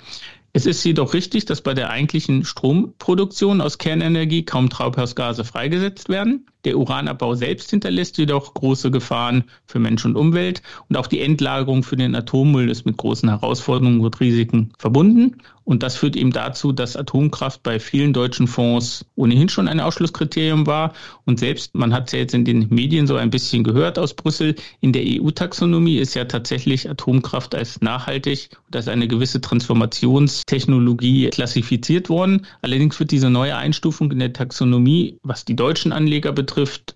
Es 0.51 0.65
ist 0.65 0.83
jedoch 0.83 1.13
richtig, 1.13 1.45
dass 1.45 1.61
bei 1.61 1.73
der 1.73 1.89
eigentlichen 1.89 2.43
Stromproduktion 2.43 3.61
aus 3.61 3.77
Kernenergie 3.77 4.43
kaum 4.43 4.69
Treibhausgase 4.69 5.43
freigesetzt 5.43 6.09
werden. 6.09 6.47
Der 6.65 6.77
Uranabbau 6.77 7.35
selbst 7.35 7.69
hinterlässt 7.69 8.17
jedoch 8.17 8.53
große 8.53 8.91
Gefahren 8.91 9.45
für 9.65 9.79
Mensch 9.79 10.03
und 10.03 10.17
Umwelt 10.17 10.61
und 10.89 10.97
auch 10.97 11.07
die 11.07 11.21
Endlagerung 11.21 11.83
für 11.83 11.95
den 11.95 12.15
Atommüll 12.15 12.69
ist 12.69 12.85
mit 12.85 12.97
großen 12.97 13.29
Herausforderungen 13.29 14.01
und 14.01 14.19
Risiken 14.19 14.73
verbunden. 14.77 15.37
Und 15.63 15.83
das 15.83 15.95
führt 15.95 16.15
eben 16.15 16.31
dazu, 16.31 16.71
dass 16.71 16.95
Atomkraft 16.95 17.61
bei 17.61 17.79
vielen 17.79 18.11
deutschen 18.11 18.47
Fonds 18.47 19.05
ohnehin 19.15 19.49
schon 19.49 19.67
ein 19.67 19.79
Ausschlusskriterium 19.79 20.65
war. 20.65 20.93
Und 21.25 21.39
selbst, 21.39 21.75
man 21.75 21.93
hat 21.93 22.07
es 22.07 22.13
ja 22.13 22.19
jetzt 22.19 22.33
in 22.33 22.43
den 22.43 22.67
Medien 22.69 23.05
so 23.05 23.15
ein 23.17 23.29
bisschen 23.29 23.63
gehört 23.63 23.99
aus 23.99 24.15
Brüssel, 24.15 24.55
in 24.81 24.93
der 24.93 25.03
EU-Taxonomie 25.05 25.99
ist 25.99 26.15
ja 26.15 26.25
tatsächlich 26.25 26.89
Atomkraft 26.89 27.53
als 27.53 27.81
nachhaltig 27.81 28.49
und 28.65 28.75
als 28.75 28.87
eine 28.87 29.07
gewisse 29.07 29.41
Transformationstechnologie 29.41 31.29
klassifiziert 31.29 32.09
worden. 32.09 32.47
Allerdings 32.63 32.99
wird 32.99 33.11
diese 33.11 33.29
neue 33.29 33.55
Einstufung 33.55 34.11
in 34.11 34.17
der 34.17 34.33
Taxonomie, 34.33 35.19
was 35.21 35.45
die 35.45 35.55
deutschen 35.55 35.91
Anleger 35.91 36.31
betrifft, 36.31 36.48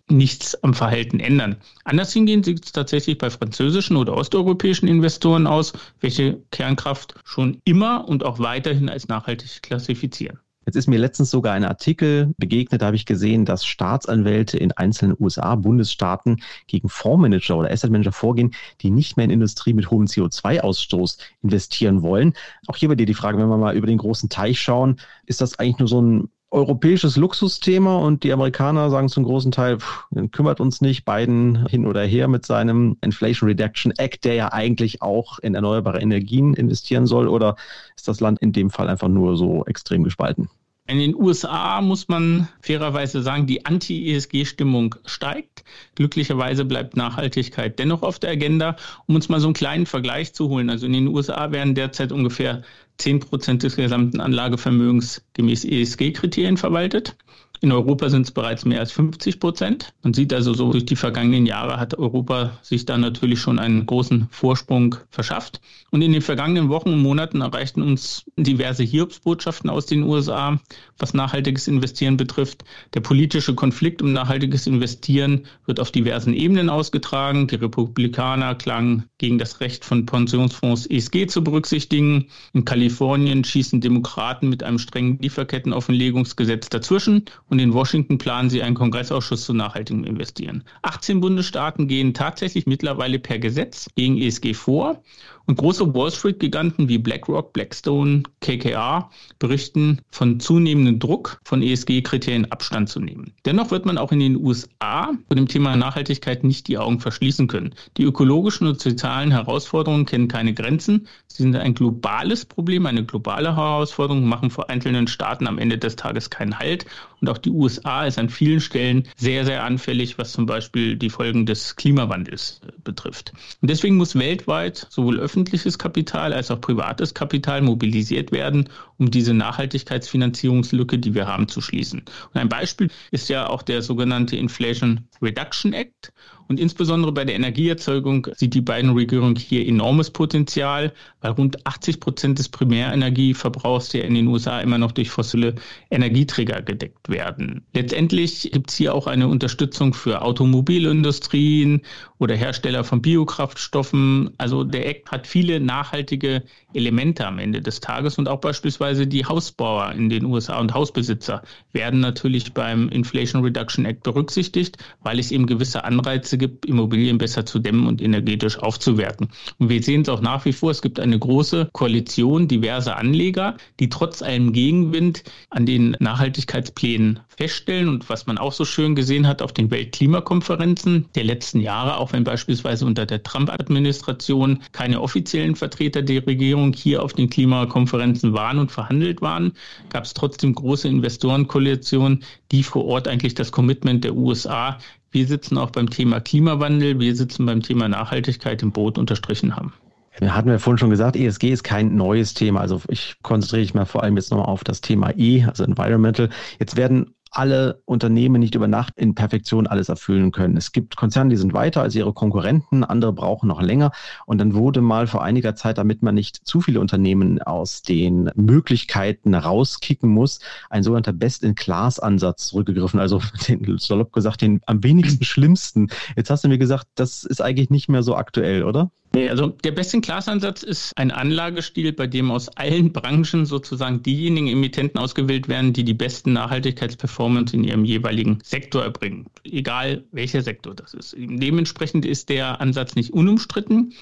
nichts 0.10 0.62
am 0.64 0.74
Verhalten 0.74 1.20
ändern. 1.20 1.58
Anders 1.84 2.12
hingehen 2.14 2.44
sieht 2.44 2.66
es 2.66 2.72
tatsächlich 2.72 3.18
bei 3.18 3.30
französischen 3.30 3.98
oder 3.98 4.16
osteuropäischen 4.16 4.88
Investoren 4.88 5.48
aus, 5.48 5.74
welche 6.00 6.42
Kernkraft 6.52 7.16
schon 7.24 7.62
immer 7.66 8.08
und 8.08 8.24
auch 8.24 8.40
weiter 8.40 8.64
weiterhin 8.64 8.90
als 8.90 9.08
nachhaltig 9.08 9.62
klassifizieren. 9.62 10.40
Jetzt 10.66 10.78
ist 10.78 10.88
mir 10.88 10.98
letztens 10.98 11.30
sogar 11.30 11.54
ein 11.54 11.66
Artikel 11.66 12.34
begegnet, 12.38 12.82
da 12.82 12.86
habe 12.86 12.96
ich 12.96 13.06
gesehen, 13.06 13.44
dass 13.44 13.66
Staatsanwälte 13.66 14.58
in 14.58 14.72
einzelnen 14.72 15.18
USA-Bundesstaaten 15.20 16.42
gegen 16.68 16.88
Fondsmanager 16.88 17.58
oder 17.58 17.70
Assetmanager 17.70 18.14
vorgehen, 18.14 18.54
die 18.80 18.90
nicht 18.90 19.18
mehr 19.18 19.26
in 19.26 19.32
Industrie 19.32 19.74
mit 19.74 19.92
hohem 19.92 20.06
CO2-Ausstoß 20.06 21.18
investieren 21.42 22.02
wollen. 22.02 22.34
Auch 22.68 22.78
hier 22.78 22.88
bei 22.88 22.96
dir 22.96 23.06
die 23.06 23.14
Frage, 23.14 23.38
wenn 23.38 23.50
wir 23.50 23.58
mal 23.58 23.76
über 23.76 23.88
den 23.88 23.98
großen 23.98 24.30
Teich 24.30 24.62
schauen, 24.62 25.02
ist 25.26 25.42
das 25.42 25.60
eigentlich 25.60 25.80
nur 25.80 25.90
so 25.90 26.02
ein 26.02 26.30
europäisches 26.54 27.18
Luxusthema 27.18 27.98
und 27.98 28.24
die 28.24 28.32
Amerikaner 28.32 28.90
sagen 28.90 29.10
zum 29.10 29.24
großen 29.24 29.52
Teil, 29.52 29.80
pff, 29.80 30.06
kümmert 30.32 30.60
uns 30.60 30.82
nicht, 30.82 31.04
Biden 31.04 31.66
hin 31.68 31.88
oder 31.88 32.04
her 32.04 32.28
mit 32.28 32.46
seinem 32.46 32.96
Inflation 33.02 33.50
Reduction 33.50 33.92
Act, 33.98 34.24
der 34.24 34.36
ja 34.36 34.54
eigentlich 34.54 35.02
auch 35.02 35.40
in 35.40 35.56
erneuerbare 35.56 36.00
Energien 36.00 36.54
investieren 36.54 37.08
soll, 37.08 37.28
oder 37.28 37.56
ist 37.96 38.08
das 38.08 38.22
Land 38.22 38.40
in 38.40 38.54
dem 38.54 38.70
Fall 38.70 38.88
einfach 38.88 39.08
nur 39.10 39.36
so 39.36 39.66
extrem 39.66 40.04
gespalten? 40.04 40.48
In 40.86 41.00
den 41.00 41.16
USA 41.16 41.80
muss 41.80 42.10
man 42.10 42.50
fairerweise 42.60 43.22
sagen, 43.22 43.48
die 43.48 43.66
Anti-ESG-Stimmung 43.66 44.96
steigt. 45.06 45.64
Glücklicherweise 45.96 46.66
bleibt 46.66 46.98
Nachhaltigkeit 46.98 47.80
dennoch 47.80 48.04
auf 48.04 48.20
der 48.20 48.32
Agenda. 48.32 48.76
Um 49.08 49.16
uns 49.16 49.30
mal 49.30 49.40
so 49.40 49.48
einen 49.48 49.54
kleinen 49.54 49.86
Vergleich 49.86 50.34
zu 50.34 50.50
holen. 50.50 50.70
Also 50.70 50.86
in 50.86 50.92
den 50.92 51.08
USA 51.08 51.54
werden 51.54 51.74
derzeit 51.74 52.12
ungefähr 52.12 52.64
10 52.98 53.20
Prozent 53.20 53.64
des 53.64 53.76
gesamten 53.76 54.22
Anlagevermögens 54.22 55.24
gemäß 55.34 55.66
ESG-Kriterien 55.66 56.58
verwaltet. 56.58 57.16
In 57.64 57.72
Europa 57.72 58.10
sind 58.10 58.24
es 58.24 58.32
bereits 58.32 58.66
mehr 58.66 58.82
als 58.82 58.92
50 58.92 59.40
Prozent. 59.40 59.94
Man 60.04 60.14
sieht 60.14 60.34
also 60.34 60.54
so, 60.54 60.74
durch 60.74 60.84
die 60.84 60.98
vergangenen 60.98 61.46
Jahre 61.46 61.80
hat 61.80 61.98
Europa 61.98 62.60
sich 62.62 62.84
da 62.84 62.98
natürlich 62.98 63.40
schon 63.40 63.58
einen 63.58 63.86
großen 63.86 64.28
Vorsprung 64.32 64.98
verschafft. 65.10 65.62
Und 65.90 66.02
in 66.02 66.12
den 66.12 66.22
vergangenen 66.22 66.68
Wochen 66.68 66.90
und 66.90 67.02
Monaten 67.02 67.40
erreichten 67.40 67.82
uns 67.82 68.26
diverse 68.36 68.84
Hiobsbotschaften 68.84 69.70
aus 69.70 69.86
den 69.86 70.04
USA, 70.04 70.60
was 70.98 71.14
nachhaltiges 71.14 71.70
Investieren 71.70 72.18
betrifft. 72.18 72.66
Der 72.96 73.00
politische 73.00 73.56
Konflikt 73.56 74.02
um 74.02 74.12
nachhaltiges 74.12 74.68
Investieren 74.68 75.46
wird 75.66 75.80
auf 75.80 75.90
diversen 75.90 76.34
Ebenen 76.34 76.70
ausgetragen. 76.70 77.48
Die 77.48 77.56
Republikaner 77.56 78.56
klagen 78.56 79.06
gegen 79.20 79.38
das 79.38 79.62
Recht 79.62 79.86
von 79.86 80.06
Pensionsfonds 80.06 80.86
ESG 80.88 81.28
zu 81.28 81.42
berücksichtigen. 81.42 82.26
In 82.52 82.66
Kalifornien 82.66 83.46
schießen 83.46 83.80
Demokraten 83.80 84.50
mit 84.50 84.64
einem 84.64 84.80
strengen 84.80 85.18
Lieferkettenoffenlegungsgesetz 85.20 86.68
dazwischen 86.68 87.24
und 87.54 87.60
in 87.60 87.76
Washington 87.76 88.18
planen 88.18 88.50
sie 88.50 88.64
einen 88.64 88.76
Kongressausschuss 88.76 89.46
zu 89.46 89.54
nachhaltigem 89.54 90.06
Investieren. 90.06 90.64
18 90.82 91.20
Bundesstaaten 91.20 91.88
gehen 91.88 92.16
tatsächlich 92.16 92.66
mittlerweile 92.66 93.20
per 93.20 93.38
Gesetz 93.38 93.88
gegen 93.96 94.18
ESG 94.18 94.56
vor 94.56 95.04
Und 95.46 95.58
große 95.58 95.94
Wall 95.94 96.10
Street-Giganten 96.10 96.88
wie 96.88 96.98
BlackRock, 96.98 97.52
Blackstone, 97.52 98.24
KKR 98.40 99.10
berichten 99.40 100.00
von 100.10 100.40
zunehmendem 100.40 101.00
Druck, 101.00 101.40
von 101.44 101.62
ESG-Kriterien 101.62 102.50
Abstand 102.52 102.88
zu 102.88 103.02
nehmen. 103.02 103.34
Dennoch 103.46 103.70
wird 103.70 103.86
man 103.86 103.98
auch 103.98 104.14
in 104.14 104.20
den 104.20 104.38
USA 104.38 105.12
von 105.28 105.36
dem 105.36 105.50
Thema 105.50 105.76
Nachhaltigkeit 105.76 106.46
nicht 106.46 106.70
die 106.70 106.78
Augen 106.78 107.02
verschließen 107.02 107.48
können. 107.48 107.76
Die 107.98 108.04
ökologischen 108.04 108.68
und 108.68 108.80
sozialen 108.80 109.32
Herausforderungen 109.32 110.06
kennen 110.06 110.30
keine 110.30 110.54
Grenzen. 110.54 111.08
Sie 111.28 111.44
sind 111.44 111.56
ein 111.58 111.74
globales 111.74 112.46
Problem, 112.46 112.86
eine 112.86 113.06
globale 113.06 113.58
Herausforderung, 113.58 114.26
machen 114.26 114.50
vor 114.50 114.70
einzelnen 114.70 115.08
Staaten 115.08 115.48
am 115.48 115.58
Ende 115.58 115.78
des 115.78 115.98
Tages 115.98 116.30
keinen 116.30 116.58
Halt. 116.58 116.86
Und 117.20 117.30
auch 117.30 117.38
die 117.38 117.52
USA 117.52 118.06
ist 118.06 118.20
an 118.20 118.30
vielen 118.30 118.60
Stellen 118.60 119.08
sehr, 119.16 119.46
sehr 119.46 119.64
anfällig, 119.64 120.18
was 120.18 120.34
zum 120.34 120.46
Beispiel 120.46 120.98
die 120.98 121.10
Folgen 121.10 121.46
des 121.46 121.76
Klimawandels 121.78 122.60
äh, 122.68 122.72
betrifft. 122.84 123.34
Und 123.62 123.70
deswegen 123.70 123.96
muss 123.96 124.16
weltweit 124.16 124.88
sowohl 124.90 125.20
öffentliches 125.34 125.80
Kapital 125.80 126.32
als 126.32 126.52
auch 126.52 126.62
privates 126.62 127.16
Kapital 127.16 127.64
mobilisiert 127.64 128.32
werden, 128.32 128.70
um 129.00 129.10
diese 129.10 129.34
Nachhaltigkeitsfinanzierungslücke, 129.34 131.00
die 131.00 131.16
wir 131.16 131.26
haben, 131.26 131.48
zu 131.48 131.60
schließen. 131.60 132.02
Und 132.02 132.40
ein 132.40 132.50
Beispiel 132.50 132.92
ist 133.10 133.30
ja 133.30 133.50
auch 133.50 133.64
der 133.64 133.82
sogenannte 133.82 134.36
Inflation 134.36 135.08
Reduction 135.24 135.74
Act. 135.74 136.14
Und 136.48 136.60
insbesondere 136.60 137.12
bei 137.12 137.26
der 137.26 137.36
Energieerzeugung 137.36 138.28
sieht 138.36 138.54
die 138.54 138.62
beiden 138.62 138.92
Regierung 138.92 139.36
hier 139.36 139.68
enormes 139.68 140.12
Potenzial, 140.12 140.94
weil 141.22 141.32
rund 141.32 141.66
80 141.66 142.00
Prozent 142.00 142.40
des 142.40 142.50
Primärenergieverbrauchs, 142.50 143.90
der 143.90 144.06
in 144.06 144.14
den 144.14 144.28
USA 144.28 144.60
immer 144.60 144.78
noch 144.78 144.92
durch 144.92 145.10
fossile 145.10 145.56
Energieträger 145.90 146.62
gedeckt 146.62 147.10
werden. 147.10 147.66
Letztendlich 147.74 148.50
gibt 148.52 148.70
es 148.70 148.76
hier 148.76 148.94
auch 148.94 149.08
eine 149.08 149.28
Unterstützung 149.28 149.94
für 149.94 150.22
Automobilindustrien 150.22 151.82
oder 152.20 152.36
Hersteller 152.36 152.84
von 152.84 153.02
Biokraftstoffen. 153.02 154.32
Also 154.38 154.64
der 154.64 154.88
Act 154.88 155.12
hat 155.12 155.28
viele 155.28 155.60
nachhaltige 155.60 156.44
Elemente 156.74 157.26
am 157.26 157.40
Ende 157.40 157.62
des 157.62 157.80
Tages 157.80 158.18
und 158.18 158.28
auch 158.28 158.40
beispielsweise 158.40 159.08
die 159.08 159.26
Hausbauer 159.26 159.92
in 159.94 160.10
den 160.10 160.26
USA 160.26 160.60
und 160.60 160.74
Hausbesitzer 160.74 161.44
werden 161.72 162.00
natürlich 162.00 162.54
beim 162.54 162.90
Inflation 162.90 163.44
Reduction 163.44 163.86
Act 163.86 164.04
berücksichtigt, 164.04 164.78
weil 165.02 165.20
es 165.20 165.32
eben 165.32 165.48
gewisse 165.48 165.84
Anreize 165.84 166.33
gibt, 166.38 166.66
Immobilien 166.66 167.18
besser 167.18 167.46
zu 167.46 167.60
dämmen 167.60 167.88
und 167.88 168.02
energetisch 168.02 168.58
aufzuwerten. 168.60 169.30
Und 169.58 169.70
wir 169.70 169.82
sehen 169.82 170.02
es 170.02 170.10
auch 170.10 170.22
nach 170.22 170.46
wie 170.46 170.54
vor, 170.54 170.72
es 170.72 170.82
gibt 170.82 171.00
eine 171.00 171.18
große 171.18 171.70
Koalition 171.74 172.48
diverser 172.48 172.98
Anleger, 172.98 173.58
die 173.80 173.90
trotz 173.90 174.22
allem 174.22 174.54
Gegenwind 174.54 175.24
an 175.50 175.66
den 175.66 175.96
Nachhaltigkeitsplänen 176.00 177.20
feststellen 177.38 177.90
und 177.90 178.10
was 178.10 178.26
man 178.26 178.38
auch 178.38 178.54
so 178.54 178.66
schön 178.66 178.96
gesehen 178.96 179.28
hat 179.28 179.42
auf 179.42 179.54
den 179.54 179.72
Weltklimakonferenzen 179.72 181.06
der 181.16 181.24
letzten 181.24 181.60
Jahre, 181.60 181.98
auch 181.98 182.14
wenn 182.14 182.24
beispielsweise 182.24 182.86
unter 182.86 183.06
der 183.06 183.24
Trump-Administration 183.24 184.62
keine 184.72 185.02
offiziellen 185.02 185.56
Vertreter 185.56 186.02
der 186.02 186.26
Regierung 186.26 186.74
hier 186.74 187.04
auf 187.04 187.14
den 187.14 187.30
Klimakonferenzen 187.30 188.34
waren 188.34 188.60
und 188.60 188.72
verhandelt 188.72 189.22
waren, 189.22 189.54
gab 189.90 190.04
es 190.04 190.14
trotzdem 190.14 190.54
große 190.54 190.88
Investorenkoalitionen, 190.88 192.24
die 192.52 192.64
vor 192.64 192.86
Ort 192.86 193.08
eigentlich 193.08 193.34
das 193.34 193.52
Commitment 193.52 194.04
der 194.04 194.16
USA 194.16 194.78
wir 195.14 195.28
sitzen 195.28 195.58
auch 195.58 195.70
beim 195.70 195.90
Thema 195.90 196.20
Klimawandel, 196.20 197.00
wir 197.00 197.16
sitzen 197.16 197.46
beim 197.46 197.62
Thema 197.62 197.88
Nachhaltigkeit 197.88 198.62
im 198.64 198.72
Boot 198.72 198.98
unterstrichen 198.98 199.56
haben. 199.56 199.74
Wir 200.20 200.36
hatten 200.36 200.50
ja 200.50 200.60
vorhin 200.60 200.78
schon 200.78 200.90
gesagt, 200.90 201.16
ESG 201.16 201.52
ist 201.52 201.64
kein 201.64 201.96
neues 201.96 202.34
Thema. 202.34 202.62
Also 202.62 202.82
ich 202.88 203.16
konzentriere 203.24 203.62
mich 203.62 203.74
mal 203.74 203.86
vor 203.86 204.04
allem 204.04 204.16
jetzt 204.16 204.32
nochmal 204.32 204.48
auf 204.48 204.64
das 204.64 204.82
Thema 204.82 205.12
E, 205.18 205.44
also 205.44 205.64
Environmental. 205.64 206.30
Jetzt 206.60 206.76
werden 206.76 207.16
alle 207.36 207.82
Unternehmen 207.86 208.40
nicht 208.40 208.56
über 208.56 208.68
Nacht 208.68 208.94
in 208.96 209.16
Perfektion 209.16 209.68
alles 209.68 209.90
erfüllen 209.90 210.32
können. 210.32 210.56
Es 210.56 210.72
gibt 210.72 210.96
Konzerne, 210.96 211.32
die 211.32 211.36
sind 211.36 211.54
weiter 211.54 211.82
als 211.82 211.96
ihre 211.96 212.14
Konkurrenten, 212.14 212.84
andere 212.84 213.12
brauchen 213.12 213.48
noch 213.48 213.62
länger. 213.62 213.92
Und 214.26 214.38
dann 214.38 214.54
wurde 214.54 214.82
mal 214.82 215.08
vor 215.08 215.24
einiger 215.24 215.56
Zeit, 215.56 215.78
damit 215.78 216.04
man 216.04 216.16
nicht 216.16 216.46
zu 216.46 216.62
viele 216.62 216.80
Unternehmen 216.80 217.42
aus 217.42 217.82
den 217.82 218.30
Möglichkeiten 218.36 219.34
rauskicken 219.34 220.10
muss, 220.10 220.40
ein 220.70 220.84
sogenannter 220.84 221.14
Best-in-Class-Ansatz 221.14 222.48
zurückgegriffen. 222.48 223.00
Also 223.00 223.20
den, 223.48 223.78
salopp 223.80 224.14
gesagt, 224.14 224.42
den 224.42 224.62
am 224.68 224.84
wenigsten 224.84 225.24
schlimmsten. 225.24 225.88
Jetzt 226.16 226.30
hast 226.30 226.44
du 226.44 226.50
mir 226.50 226.60
gesagt, 226.60 226.88
das 226.96 227.24
ist 227.24 227.42
eigentlich 227.42 227.72
nicht 227.72 227.90
mehr 227.90 228.04
so 228.04 228.16
aktuell, 228.16 228.64
oder? 228.64 228.92
Nee, 229.16 229.30
also 229.30 229.50
der 229.50 229.72
Best-in-Class-Ansatz 229.72 230.64
ist 230.64 230.92
ein 230.96 231.12
Anlagestil, 231.12 231.94
bei 231.94 232.08
dem 232.08 232.32
aus 232.32 232.50
allen 232.50 232.92
Branchen 232.92 233.46
sozusagen 233.46 234.02
diejenigen 234.02 234.48
Emittenten 234.48 235.00
ausgewählt 235.00 235.48
werden, 235.48 235.72
die 235.72 235.84
die 235.84 235.94
besten 235.94 236.34
Nachhaltigkeitsperformance 236.34 237.56
in 237.56 237.64
ihrem 237.64 237.86
jeweiligen 237.86 238.40
Sektor 238.44 238.84
erbringen. 238.84 239.28
Egal 239.44 240.04
welcher 240.12 240.42
Sektor 240.42 240.74
das 240.74 240.96
ist. 240.96 241.16
Dementsprechend 241.18 242.06
ist 242.06 242.30
der 242.30 242.60
Ansatz 242.60 242.96
nicht 242.96 243.14
unumstritten. 243.14 243.94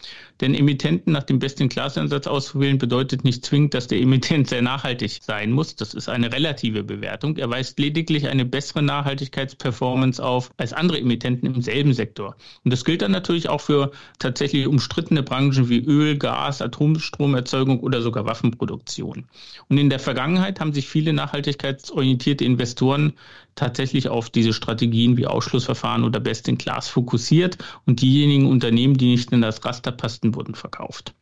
Denn 0.41 0.55
Emittenten 0.55 1.13
nach 1.13 1.23
dem 1.23 1.37
Best-in-Class-Ansatz 1.37 2.25
auszuwählen, 2.25 2.79
bedeutet 2.79 3.23
nicht 3.23 3.45
zwingend, 3.45 3.75
dass 3.75 3.87
der 3.87 4.01
Emittent 4.01 4.49
sehr 4.49 4.63
nachhaltig 4.63 5.19
sein 5.21 5.51
muss. 5.51 5.75
Das 5.75 5.93
ist 5.93 6.09
eine 6.09 6.33
relative 6.33 6.83
Bewertung. 6.83 7.37
Er 7.37 7.49
weist 7.49 7.79
lediglich 7.79 8.27
eine 8.27 8.43
bessere 8.43 8.81
Nachhaltigkeitsperformance 8.81 10.21
auf 10.21 10.51
als 10.57 10.73
andere 10.73 10.99
Emittenten 10.99 11.53
im 11.53 11.61
selben 11.61 11.93
Sektor. 11.93 12.35
Und 12.63 12.73
das 12.73 12.83
gilt 12.83 13.03
dann 13.03 13.11
natürlich 13.11 13.49
auch 13.49 13.61
für 13.61 13.91
tatsächlich 14.17 14.65
umstrittene 14.65 15.21
Branchen 15.21 15.69
wie 15.69 15.79
Öl, 15.79 16.17
Gas, 16.17 16.61
Atomstromerzeugung 16.61 17.79
oder 17.79 18.01
sogar 18.01 18.25
Waffenproduktion. 18.25 19.25
Und 19.69 19.77
in 19.77 19.91
der 19.91 19.99
Vergangenheit 19.99 20.59
haben 20.59 20.73
sich 20.73 20.87
viele 20.87 21.13
nachhaltigkeitsorientierte 21.13 22.43
Investoren 22.43 23.13
tatsächlich 23.55 24.07
auf 24.07 24.29
diese 24.29 24.53
Strategien 24.53 25.17
wie 25.17 25.27
Ausschlussverfahren 25.27 26.03
oder 26.03 26.19
Best 26.19 26.47
in 26.47 26.57
Class 26.57 26.87
fokussiert 26.87 27.57
und 27.85 28.01
diejenigen 28.01 28.47
Unternehmen, 28.47 28.95
die 28.97 29.11
nicht 29.11 29.31
in 29.31 29.41
das 29.41 29.63
Raster 29.63 29.91
passten, 29.91 30.30
wurden 30.35 30.55
verkauft. 30.55 31.13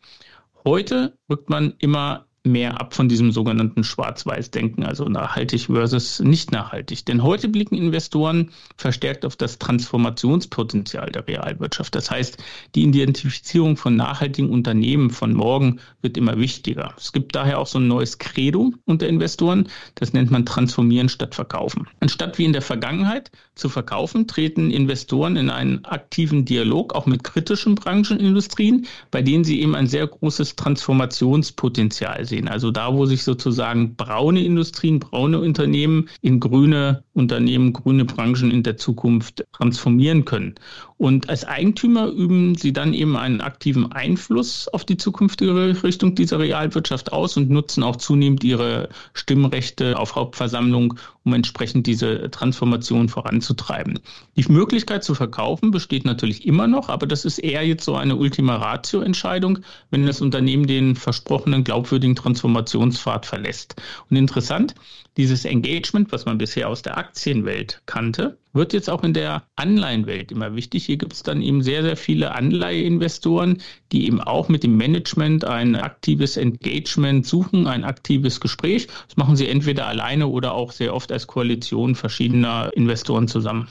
Heute 0.64 1.18
rückt 1.30 1.50
man 1.50 1.74
immer 1.80 2.26
mehr 2.44 2.80
ab 2.80 2.94
von 2.94 3.10
diesem 3.10 3.32
sogenannten 3.32 3.84
Schwarz-Weiß-Denken, 3.84 4.84
also 4.84 5.06
nachhaltig 5.06 5.66
versus 5.66 6.20
nicht 6.20 6.52
nachhaltig. 6.52 7.06
Denn 7.06 7.24
heute 7.24 7.50
blicken 7.50 7.76
Investoren 7.76 8.52
verstärkt 8.78 9.26
auf 9.26 9.36
das 9.36 9.60
Transformationspotenzial 9.60 11.12
der 11.12 11.28
Realwirtschaft. 11.28 11.96
Das 11.96 12.10
heißt, 12.10 12.42
die 12.76 12.84
Identifizierung 12.84 13.76
von 13.76 13.96
nachhaltigen 13.96 14.50
Unternehmen 14.50 15.10
von 15.10 15.34
morgen 15.34 15.80
wird 16.02 16.18
immer 16.18 16.38
wichtiger. 16.38 16.94
Es 16.98 17.12
gibt 17.12 17.36
daher 17.36 17.60
auch 17.60 17.68
so 17.68 17.80
ein 17.80 17.88
neues 17.88 18.18
Credo 18.18 18.74
unter 18.86 19.08
Investoren, 19.08 19.68
das 19.96 20.14
nennt 20.14 20.32
man 20.32 20.46
Transformieren 20.46 21.10
statt 21.10 21.36
Verkaufen. 21.36 21.88
Anstatt 22.00 22.38
wie 22.38 22.46
in 22.46 22.54
der 22.54 22.62
Vergangenheit 22.62 23.32
zu 23.56 23.70
verkaufen, 23.70 24.28
treten 24.28 24.72
Investoren 24.72 25.36
in 25.36 25.50
einen 25.50 25.84
aktiven 25.86 26.46
Dialog 26.46 26.96
auch 26.96 27.06
mit 27.06 27.24
kritischen 27.24 27.76
Branchenindustrien, 27.76 28.88
bei 29.12 29.22
denen 29.22 29.44
sie 29.44 29.62
eben 29.62 29.76
ein 29.76 29.88
sehr 29.88 30.08
großes 30.08 30.56
Transformationspotenzial 30.56 32.26
sehen. 32.30 32.48
Also 32.48 32.72
da, 32.72 32.94
wo 32.94 33.06
sich 33.06 33.24
sozusagen 33.24 33.96
braune 33.96 34.44
Industrien, 34.44 35.00
braune 35.00 35.40
Unternehmen 35.40 36.10
in 36.22 36.40
grüne 36.40 37.04
Unternehmen, 37.20 37.74
grüne 37.74 38.06
Branchen 38.06 38.50
in 38.50 38.64
der 38.64 38.78
Zukunft 38.78 39.46
transformieren 39.52 40.26
können. 40.26 40.56
Und 40.98 41.30
als 41.30 41.46
Eigentümer 41.46 42.08
üben 42.08 42.56
sie 42.56 42.74
dann 42.74 42.94
eben 42.94 43.16
einen 43.16 43.40
aktiven 43.40 43.92
Einfluss 43.94 44.68
auf 44.68 44.84
die 44.84 44.98
zukünftige 44.98 45.82
Richtung 45.82 46.14
dieser 46.14 46.40
Realwirtschaft 46.40 47.14
aus 47.14 47.38
und 47.38 47.50
nutzen 47.50 47.84
auch 47.84 47.96
zunehmend 47.96 48.44
ihre 48.44 48.90
Stimmrechte 49.14 49.98
auf 49.98 50.16
Hauptversammlung, 50.16 50.96
um 51.24 51.34
entsprechend 51.34 51.88
diese 51.88 52.30
Transformation 52.32 53.08
voranzutreiben. 53.08 54.00
Die 54.36 54.52
Möglichkeit 54.52 55.06
zu 55.06 55.16
verkaufen 55.16 55.72
besteht 55.72 56.04
natürlich 56.04 56.46
immer 56.46 56.68
noch, 56.68 56.90
aber 56.90 57.08
das 57.08 57.24
ist 57.24 57.40
eher 57.40 57.66
jetzt 57.66 57.86
so 57.86 57.96
eine 57.96 58.18
Ultima 58.18 58.58
Ratio-Entscheidung, 58.58 59.60
wenn 59.92 60.06
das 60.06 60.20
Unternehmen 60.20 60.68
den 60.68 60.98
versprochenen 60.98 61.64
glaubwürdigen 61.64 62.18
Transformationspfad 62.18 63.26
verlässt. 63.26 63.76
Und 64.10 64.18
interessant, 64.18 64.76
dieses 65.16 65.46
Engagement, 65.46 66.12
was 66.12 66.26
man 66.26 66.38
bisher 66.38 66.70
aus 66.70 66.82
der 66.82 66.98
Aktienwelt 67.10 67.82
kannte, 67.88 68.38
wird 68.54 68.72
jetzt 68.72 68.88
auch 68.88 69.04
in 69.04 69.14
der 69.14 69.44
Anleihenwelt 69.56 70.32
immer 70.32 70.56
wichtig. 70.56 70.86
Hier 70.86 70.98
gibt 70.98 71.14
es 71.14 71.24
dann 71.24 71.42
eben 71.42 71.64
sehr, 71.64 71.82
sehr 71.82 71.98
viele 71.98 72.36
Anleiheinvestoren, 72.36 73.64
die 73.92 74.06
eben 74.06 74.22
auch 74.22 74.48
mit 74.48 74.62
dem 74.64 74.78
Management 74.78 75.44
ein 75.44 75.76
aktives 75.76 76.38
Engagement 76.38 77.26
suchen, 77.26 77.66
ein 77.66 77.84
aktives 77.84 78.40
Gespräch. 78.40 78.88
Das 79.08 79.18
machen 79.18 79.36
sie 79.36 79.48
entweder 79.48 79.88
alleine 79.88 80.28
oder 80.28 80.54
auch 80.54 80.72
sehr 80.72 80.94
oft 80.94 81.12
als 81.12 81.26
Koalition 81.26 81.96
verschiedener 81.96 82.70
Investoren 82.76 83.28
zusammen. 83.28 83.70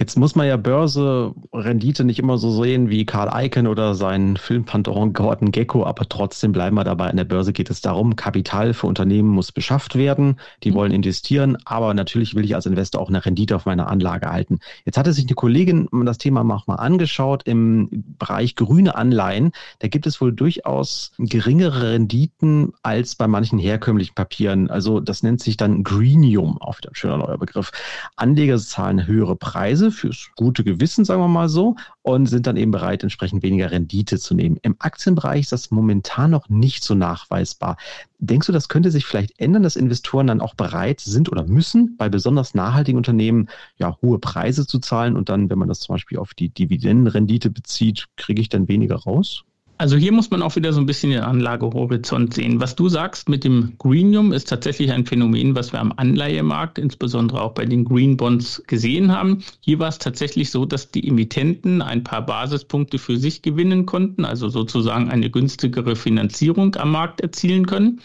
Jetzt 0.00 0.16
muss 0.16 0.36
man 0.36 0.46
ja 0.46 0.56
Börse, 0.56 1.34
Rendite 1.52 2.04
nicht 2.04 2.20
immer 2.20 2.38
so 2.38 2.62
sehen 2.62 2.88
wie 2.88 3.04
Karl 3.04 3.44
Icahn 3.44 3.66
oder 3.66 3.96
sein 3.96 4.36
Filmpantheon 4.36 5.12
Gordon 5.12 5.50
Gecko, 5.50 5.84
aber 5.84 6.08
trotzdem 6.08 6.52
bleiben 6.52 6.76
wir 6.76 6.84
dabei. 6.84 7.10
An 7.10 7.16
der 7.16 7.24
Börse 7.24 7.52
geht 7.52 7.68
es 7.68 7.80
darum, 7.80 8.14
Kapital 8.14 8.74
für 8.74 8.86
Unternehmen 8.86 9.28
muss 9.28 9.50
beschafft 9.50 9.96
werden. 9.96 10.38
Die 10.62 10.70
mhm. 10.70 10.74
wollen 10.76 10.92
investieren, 10.92 11.58
aber 11.64 11.94
natürlich 11.94 12.36
will 12.36 12.44
ich 12.44 12.54
als 12.54 12.66
Investor 12.66 13.00
auch 13.00 13.08
eine 13.08 13.26
Rendite 13.26 13.56
auf 13.56 13.66
meiner 13.66 13.88
Anlage 13.88 14.30
halten. 14.30 14.60
Jetzt 14.84 14.96
hatte 14.96 15.12
sich 15.12 15.26
eine 15.26 15.34
Kollegin 15.34 15.88
das 16.04 16.18
Thema 16.18 16.44
mal 16.44 16.62
angeschaut 16.76 17.42
im 17.42 17.88
Bereich 18.20 18.54
grüne 18.54 18.94
Anleihen. 18.94 19.50
Da 19.80 19.88
gibt 19.88 20.06
es 20.06 20.20
wohl 20.20 20.32
durchaus 20.32 21.10
geringere 21.18 21.94
Renditen 21.94 22.72
als 22.84 23.16
bei 23.16 23.26
manchen 23.26 23.58
herkömmlichen 23.58 24.14
Papieren. 24.14 24.70
Also 24.70 25.00
das 25.00 25.24
nennt 25.24 25.40
sich 25.40 25.56
dann 25.56 25.82
Greenium, 25.82 26.62
auch 26.62 26.78
wieder 26.78 26.92
ein 26.92 26.94
schöner 26.94 27.16
neuer 27.16 27.38
Begriff. 27.38 27.72
Anleger 28.14 28.58
zahlen 28.58 29.04
höhere 29.04 29.34
Preise 29.34 29.87
Preise 29.88 29.90
fürs 29.90 30.30
gute 30.36 30.64
Gewissen, 30.64 31.04
sagen 31.04 31.20
wir 31.20 31.28
mal 31.28 31.48
so, 31.48 31.76
und 32.02 32.26
sind 32.26 32.46
dann 32.46 32.56
eben 32.56 32.70
bereit, 32.70 33.02
entsprechend 33.02 33.42
weniger 33.42 33.70
Rendite 33.70 34.18
zu 34.18 34.34
nehmen. 34.34 34.58
Im 34.62 34.76
Aktienbereich 34.78 35.42
ist 35.42 35.52
das 35.52 35.70
momentan 35.70 36.30
noch 36.30 36.48
nicht 36.48 36.84
so 36.84 36.94
nachweisbar. 36.94 37.76
Denkst 38.18 38.46
du, 38.46 38.52
das 38.52 38.68
könnte 38.68 38.90
sich 38.90 39.06
vielleicht 39.06 39.38
ändern, 39.40 39.62
dass 39.62 39.76
Investoren 39.76 40.26
dann 40.26 40.40
auch 40.40 40.54
bereit 40.54 41.00
sind 41.00 41.30
oder 41.30 41.44
müssen, 41.46 41.96
bei 41.96 42.08
besonders 42.08 42.54
nachhaltigen 42.54 42.98
Unternehmen 42.98 43.48
ja 43.76 43.96
hohe 44.02 44.18
Preise 44.18 44.66
zu 44.66 44.78
zahlen 44.78 45.16
und 45.16 45.28
dann, 45.28 45.50
wenn 45.50 45.58
man 45.58 45.68
das 45.68 45.80
zum 45.80 45.94
Beispiel 45.94 46.18
auf 46.18 46.34
die 46.34 46.48
Dividendenrendite 46.48 47.50
bezieht, 47.50 48.06
kriege 48.16 48.40
ich 48.40 48.48
dann 48.48 48.68
weniger 48.68 48.96
raus? 48.96 49.44
Also 49.80 49.96
hier 49.96 50.10
muss 50.10 50.32
man 50.32 50.42
auch 50.42 50.56
wieder 50.56 50.72
so 50.72 50.80
ein 50.80 50.86
bisschen 50.86 51.12
den 51.12 51.20
Anlagehorizont 51.20 52.34
sehen. 52.34 52.60
Was 52.60 52.74
du 52.74 52.88
sagst 52.88 53.28
mit 53.28 53.44
dem 53.44 53.74
Greenium 53.78 54.32
ist 54.32 54.48
tatsächlich 54.48 54.90
ein 54.90 55.06
Phänomen, 55.06 55.54
was 55.54 55.72
wir 55.72 55.78
am 55.78 55.92
Anleihemarkt, 55.96 56.78
insbesondere 56.80 57.40
auch 57.40 57.52
bei 57.52 57.64
den 57.64 57.84
Green 57.84 58.16
Bonds 58.16 58.60
gesehen 58.66 59.12
haben. 59.12 59.44
Hier 59.60 59.78
war 59.78 59.88
es 59.88 59.98
tatsächlich 59.98 60.50
so, 60.50 60.64
dass 60.64 60.90
die 60.90 61.06
Emittenten 61.06 61.80
ein 61.80 62.02
paar 62.02 62.26
Basispunkte 62.26 62.98
für 62.98 63.18
sich 63.18 63.40
gewinnen 63.42 63.86
konnten, 63.86 64.24
also 64.24 64.48
sozusagen 64.48 65.10
eine 65.10 65.30
günstigere 65.30 65.94
Finanzierung 65.94 66.74
am 66.74 66.90
Markt 66.90 67.20
erzielen 67.20 67.66
können. 67.66 68.00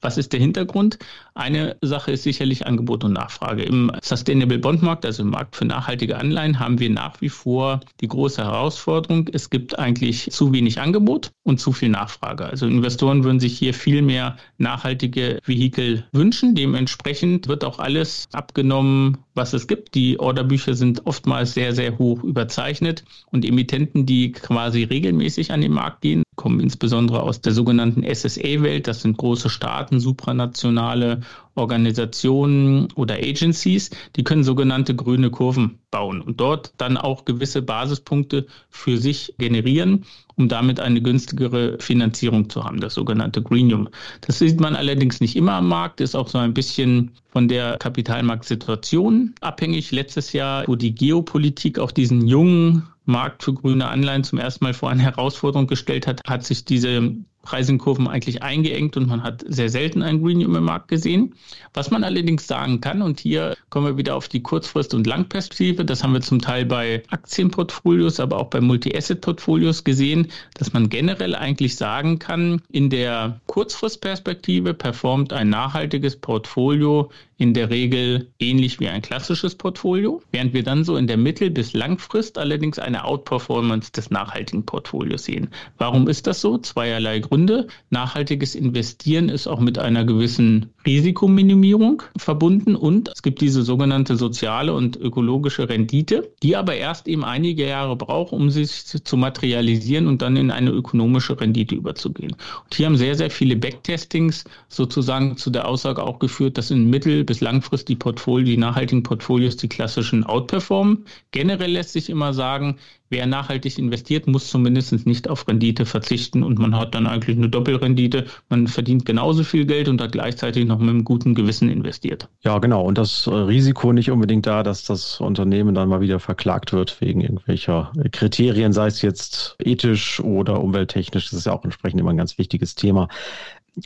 Was 0.00 0.16
ist 0.16 0.32
der 0.32 0.40
Hintergrund? 0.40 0.98
Eine 1.34 1.76
Sache 1.82 2.12
ist 2.12 2.22
sicherlich 2.22 2.66
Angebot 2.66 3.04
und 3.04 3.12
Nachfrage. 3.12 3.62
Im 3.62 3.92
Sustainable 4.02 4.58
Bond 4.58 4.82
Markt, 4.82 5.04
also 5.04 5.22
im 5.22 5.30
Markt 5.30 5.56
für 5.56 5.64
nachhaltige 5.64 6.16
Anleihen, 6.16 6.58
haben 6.58 6.78
wir 6.78 6.90
nach 6.90 7.20
wie 7.20 7.28
vor 7.28 7.80
die 8.00 8.08
große 8.08 8.42
Herausforderung. 8.42 9.28
Es 9.32 9.50
gibt 9.50 9.78
eigentlich 9.78 10.30
zu 10.30 10.52
wenig 10.52 10.80
Angebot 10.80 11.32
und 11.42 11.60
zu 11.60 11.72
viel 11.72 11.90
Nachfrage. 11.90 12.46
Also 12.46 12.66
Investoren 12.66 13.24
würden 13.24 13.40
sich 13.40 13.58
hier 13.58 13.74
viel 13.74 14.02
mehr 14.02 14.36
nachhaltige 14.58 15.38
Vehikel 15.44 16.04
wünschen. 16.12 16.54
Dementsprechend 16.54 17.48
wird 17.48 17.64
auch 17.64 17.78
alles 17.78 18.28
abgenommen, 18.32 19.18
was 19.34 19.52
es 19.52 19.66
gibt. 19.66 19.94
Die 19.94 20.18
Orderbücher 20.18 20.74
sind 20.74 21.06
oftmals 21.06 21.54
sehr, 21.54 21.74
sehr 21.74 21.98
hoch 21.98 22.22
überzeichnet 22.24 23.04
und 23.30 23.44
Emittenten, 23.44 24.06
die 24.06 24.32
quasi 24.32 24.84
regelmäßig 24.84 25.52
an 25.52 25.60
den 25.60 25.72
Markt 25.72 26.00
gehen, 26.00 26.22
kommen 26.36 26.60
insbesondere 26.60 27.22
aus 27.22 27.40
der 27.40 27.52
sogenannten 27.52 28.02
SSA-Welt. 28.02 28.86
Das 28.86 29.02
sind 29.02 29.18
große 29.18 29.50
Staaten, 29.50 30.00
supranationale 30.00 31.20
Organisationen 31.54 32.88
oder 32.94 33.16
Agencies, 33.16 33.90
die 34.16 34.24
können 34.24 34.44
sogenannte 34.44 34.94
grüne 34.94 35.30
Kurven 35.30 35.78
bauen 35.90 36.22
und 36.22 36.40
dort 36.40 36.72
dann 36.78 36.96
auch 36.96 37.24
gewisse 37.24 37.60
Basispunkte 37.60 38.46
für 38.70 38.96
sich 38.96 39.34
generieren, 39.36 40.06
um 40.36 40.48
damit 40.48 40.80
eine 40.80 41.02
günstigere 41.02 41.76
Finanzierung 41.78 42.48
zu 42.48 42.64
haben, 42.64 42.80
das 42.80 42.94
sogenannte 42.94 43.42
Greenium. 43.42 43.88
Das 44.22 44.38
sieht 44.38 44.60
man 44.60 44.76
allerdings 44.76 45.20
nicht 45.20 45.36
immer 45.36 45.54
am 45.54 45.68
Markt, 45.68 46.00
ist 46.00 46.14
auch 46.14 46.28
so 46.28 46.38
ein 46.38 46.54
bisschen 46.54 47.10
von 47.28 47.48
der 47.48 47.76
Kapitalmarktsituation 47.76 49.34
abhängig. 49.40 49.90
Letztes 49.90 50.32
Jahr, 50.32 50.64
wo 50.66 50.76
die 50.76 50.94
Geopolitik 50.94 51.78
auch 51.78 51.90
diesen 51.90 52.26
jungen 52.26 52.88
Markt 53.10 53.42
für 53.42 53.52
grüne 53.54 53.88
Anleihen 53.88 54.24
zum 54.24 54.38
ersten 54.38 54.64
Mal 54.64 54.74
vor 54.74 54.90
eine 54.90 55.02
Herausforderung 55.02 55.66
gestellt 55.66 56.06
hat, 56.06 56.22
hat 56.26 56.44
sich 56.44 56.64
diese 56.64 57.14
Preiskurven 57.42 58.06
eigentlich 58.06 58.42
eingeengt 58.42 58.96
und 58.96 59.08
man 59.08 59.22
hat 59.22 59.44
sehr 59.46 59.68
selten 59.68 60.02
ein 60.02 60.22
Greenium 60.22 60.56
im 60.56 60.64
Markt 60.64 60.88
gesehen. 60.88 61.34
Was 61.72 61.90
man 61.90 62.04
allerdings 62.04 62.46
sagen 62.46 62.80
kann, 62.80 63.02
und 63.02 63.20
hier 63.20 63.56
kommen 63.70 63.86
wir 63.86 63.96
wieder 63.96 64.16
auf 64.16 64.28
die 64.28 64.42
Kurzfrist- 64.42 64.94
und 64.94 65.06
Langperspektive, 65.06 65.84
das 65.84 66.02
haben 66.02 66.12
wir 66.12 66.20
zum 66.20 66.40
Teil 66.40 66.66
bei 66.66 67.02
Aktienportfolios, 67.10 68.20
aber 68.20 68.38
auch 68.38 68.50
bei 68.50 68.60
Multi-Asset-Portfolios 68.60 69.84
gesehen, 69.84 70.28
dass 70.54 70.72
man 70.72 70.88
generell 70.88 71.34
eigentlich 71.34 71.76
sagen 71.76 72.18
kann, 72.18 72.62
in 72.70 72.90
der 72.90 73.40
Kurzfristperspektive 73.46 74.74
performt 74.74 75.32
ein 75.32 75.48
nachhaltiges 75.48 76.16
Portfolio 76.16 77.10
in 77.40 77.54
der 77.54 77.70
Regel 77.70 78.28
ähnlich 78.38 78.80
wie 78.80 78.88
ein 78.88 79.00
klassisches 79.00 79.54
Portfolio, 79.54 80.22
während 80.30 80.52
wir 80.52 80.62
dann 80.62 80.84
so 80.84 80.96
in 80.96 81.06
der 81.06 81.16
Mittel- 81.16 81.50
bis 81.50 81.72
Langfrist 81.72 82.36
allerdings 82.36 82.78
eine 82.78 83.04
Outperformance 83.04 83.92
des 83.92 84.10
nachhaltigen 84.10 84.66
Portfolios 84.66 85.24
sehen. 85.24 85.48
Warum 85.78 86.06
ist 86.06 86.26
das 86.26 86.42
so? 86.42 86.58
Zweierlei 86.58 87.20
Gründe. 87.30 87.68
Nachhaltiges 87.90 88.54
Investieren 88.54 89.28
ist 89.28 89.46
auch 89.46 89.60
mit 89.60 89.78
einer 89.78 90.04
gewissen 90.04 90.70
Risikominimierung 90.84 92.02
verbunden 92.16 92.74
und 92.74 93.08
es 93.08 93.22
gibt 93.22 93.40
diese 93.40 93.62
sogenannte 93.62 94.16
soziale 94.16 94.74
und 94.74 94.96
ökologische 94.96 95.68
Rendite, 95.68 96.32
die 96.42 96.56
aber 96.56 96.74
erst 96.74 97.06
eben 97.06 97.24
einige 97.24 97.66
Jahre 97.66 97.94
braucht, 97.94 98.32
um 98.32 98.50
sich 98.50 98.84
zu 98.84 99.16
materialisieren 99.16 100.08
und 100.08 100.22
dann 100.22 100.36
in 100.36 100.50
eine 100.50 100.70
ökonomische 100.70 101.40
Rendite 101.40 101.76
überzugehen. 101.76 102.32
Und 102.32 102.74
hier 102.74 102.86
haben 102.86 102.96
sehr, 102.96 103.14
sehr 103.14 103.30
viele 103.30 103.54
Backtestings 103.54 104.44
sozusagen 104.68 105.36
zu 105.36 105.50
der 105.50 105.68
Aussage 105.68 106.02
auch 106.02 106.18
geführt, 106.18 106.58
dass 106.58 106.70
in 106.70 106.90
mittel- 106.90 107.24
bis 107.24 107.40
langfristig 107.40 107.90
die 107.90 107.96
Portfolio, 107.96 108.46
die 108.46 108.56
nachhaltigen 108.56 109.02
Portfolios 109.02 109.56
die 109.56 109.68
klassischen 109.68 110.24
outperformen. 110.24 111.04
Generell 111.30 111.72
lässt 111.72 111.92
sich 111.92 112.10
immer 112.10 112.32
sagen, 112.32 112.76
wer 113.10 113.26
nachhaltig 113.26 113.78
investiert, 113.78 114.26
muss 114.26 114.48
zumindest 114.48 115.06
nicht 115.06 115.28
auf 115.28 115.46
Rendite 115.46 115.84
verzichten 115.84 116.42
und 116.42 116.58
man 116.58 116.76
hat 116.76 116.94
dann 116.94 117.06
eigentlich 117.06 117.36
eine 117.36 117.48
Doppelrendite. 117.48 118.26
Man 118.48 118.68
verdient 118.68 119.04
genauso 119.04 119.42
viel 119.42 119.66
Geld 119.66 119.88
und 119.88 120.00
hat 120.00 120.12
gleichzeitig 120.12 120.64
noch 120.66 120.78
mit 120.78 120.90
einem 120.90 121.04
guten 121.04 121.34
Gewissen 121.34 121.68
investiert. 121.68 122.28
Ja, 122.42 122.58
genau. 122.58 122.84
Und 122.84 122.98
das 122.98 123.26
Risiko 123.28 123.92
nicht 123.92 124.10
unbedingt 124.10 124.46
da, 124.46 124.62
dass 124.62 124.84
das 124.84 125.20
Unternehmen 125.20 125.74
dann 125.74 125.88
mal 125.88 126.00
wieder 126.00 126.20
verklagt 126.20 126.72
wird 126.72 127.00
wegen 127.00 127.20
irgendwelcher 127.20 127.92
Kriterien, 128.12 128.72
sei 128.72 128.86
es 128.86 129.02
jetzt 129.02 129.56
ethisch 129.58 130.20
oder 130.20 130.60
umwelttechnisch. 130.60 131.30
Das 131.30 131.38
ist 131.38 131.46
ja 131.46 131.52
auch 131.52 131.64
entsprechend 131.64 132.00
immer 132.00 132.10
ein 132.10 132.16
ganz 132.16 132.38
wichtiges 132.38 132.76
Thema. 132.76 133.08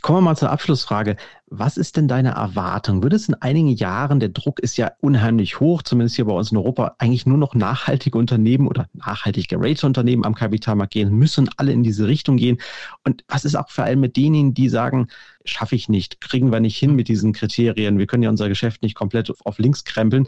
Kommen 0.01 0.17
wir 0.17 0.21
mal 0.21 0.35
zur 0.35 0.49
Abschlussfrage. 0.49 1.15
Was 1.47 1.77
ist 1.77 1.95
denn 1.95 2.07
deine 2.07 2.31
Erwartung? 2.31 3.03
Wird 3.03 3.13
es 3.13 3.29
in 3.29 3.35
einigen 3.35 3.69
Jahren, 3.69 4.19
der 4.19 4.29
Druck 4.29 4.59
ist 4.59 4.77
ja 4.77 4.91
unheimlich 4.99 5.59
hoch, 5.59 5.83
zumindest 5.83 6.15
hier 6.15 6.25
bei 6.25 6.33
uns 6.33 6.51
in 6.51 6.57
Europa, 6.57 6.95
eigentlich 6.97 7.27
nur 7.27 7.37
noch 7.37 7.53
nachhaltige 7.53 8.17
Unternehmen 8.17 8.67
oder 8.67 8.87
nachhaltig 8.93 9.47
geratete 9.47 9.85
Unternehmen 9.85 10.25
am 10.25 10.33
Kapitalmarkt 10.33 10.93
gehen, 10.93 11.13
müssen 11.15 11.49
alle 11.57 11.71
in 11.71 11.83
diese 11.83 12.07
Richtung 12.07 12.37
gehen? 12.37 12.57
Und 13.03 13.23
was 13.27 13.45
ist 13.45 13.55
auch 13.55 13.69
vor 13.69 13.83
allem 13.83 13.99
mit 13.99 14.17
denen, 14.17 14.53
die 14.55 14.69
sagen, 14.69 15.07
schaffe 15.45 15.75
ich 15.75 15.87
nicht, 15.87 16.19
kriegen 16.19 16.51
wir 16.51 16.59
nicht 16.59 16.77
hin 16.77 16.95
mit 16.95 17.07
diesen 17.07 17.31
Kriterien, 17.31 17.97
wir 17.99 18.07
können 18.07 18.23
ja 18.23 18.29
unser 18.29 18.49
Geschäft 18.49 18.81
nicht 18.81 18.95
komplett 18.95 19.31
auf 19.45 19.59
links 19.59 19.83
krempeln, 19.83 20.27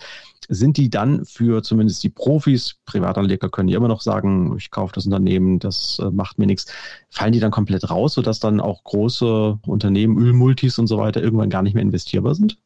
sind 0.49 0.77
die 0.77 0.89
dann 0.89 1.25
für 1.25 1.61
zumindest 1.61 2.03
die 2.03 2.09
Profis, 2.09 2.75
Privatanleger 2.85 3.49
können 3.49 3.67
ja 3.67 3.77
immer 3.77 3.89
noch 3.89 4.01
sagen, 4.01 4.55
ich 4.57 4.71
kaufe 4.71 4.93
das 4.93 5.05
Unternehmen, 5.05 5.59
das 5.59 5.99
äh, 6.01 6.09
macht 6.09 6.37
mir 6.37 6.45
nichts, 6.45 6.67
fallen 7.09 7.33
die 7.33 7.39
dann 7.39 7.51
komplett 7.51 7.89
raus, 7.89 8.13
sodass 8.13 8.39
dann 8.39 8.61
auch 8.61 8.83
große 8.83 9.59
Unternehmen, 9.65 10.17
Ölmultis 10.17 10.79
und 10.79 10.87
so 10.87 10.97
weiter, 10.97 11.07
weiter 11.07 11.23
irgendwann 11.23 11.49
gar 11.49 11.63
nicht 11.63 11.73
mehr 11.73 11.83
investierbar 11.83 12.35
sind? 12.35 12.57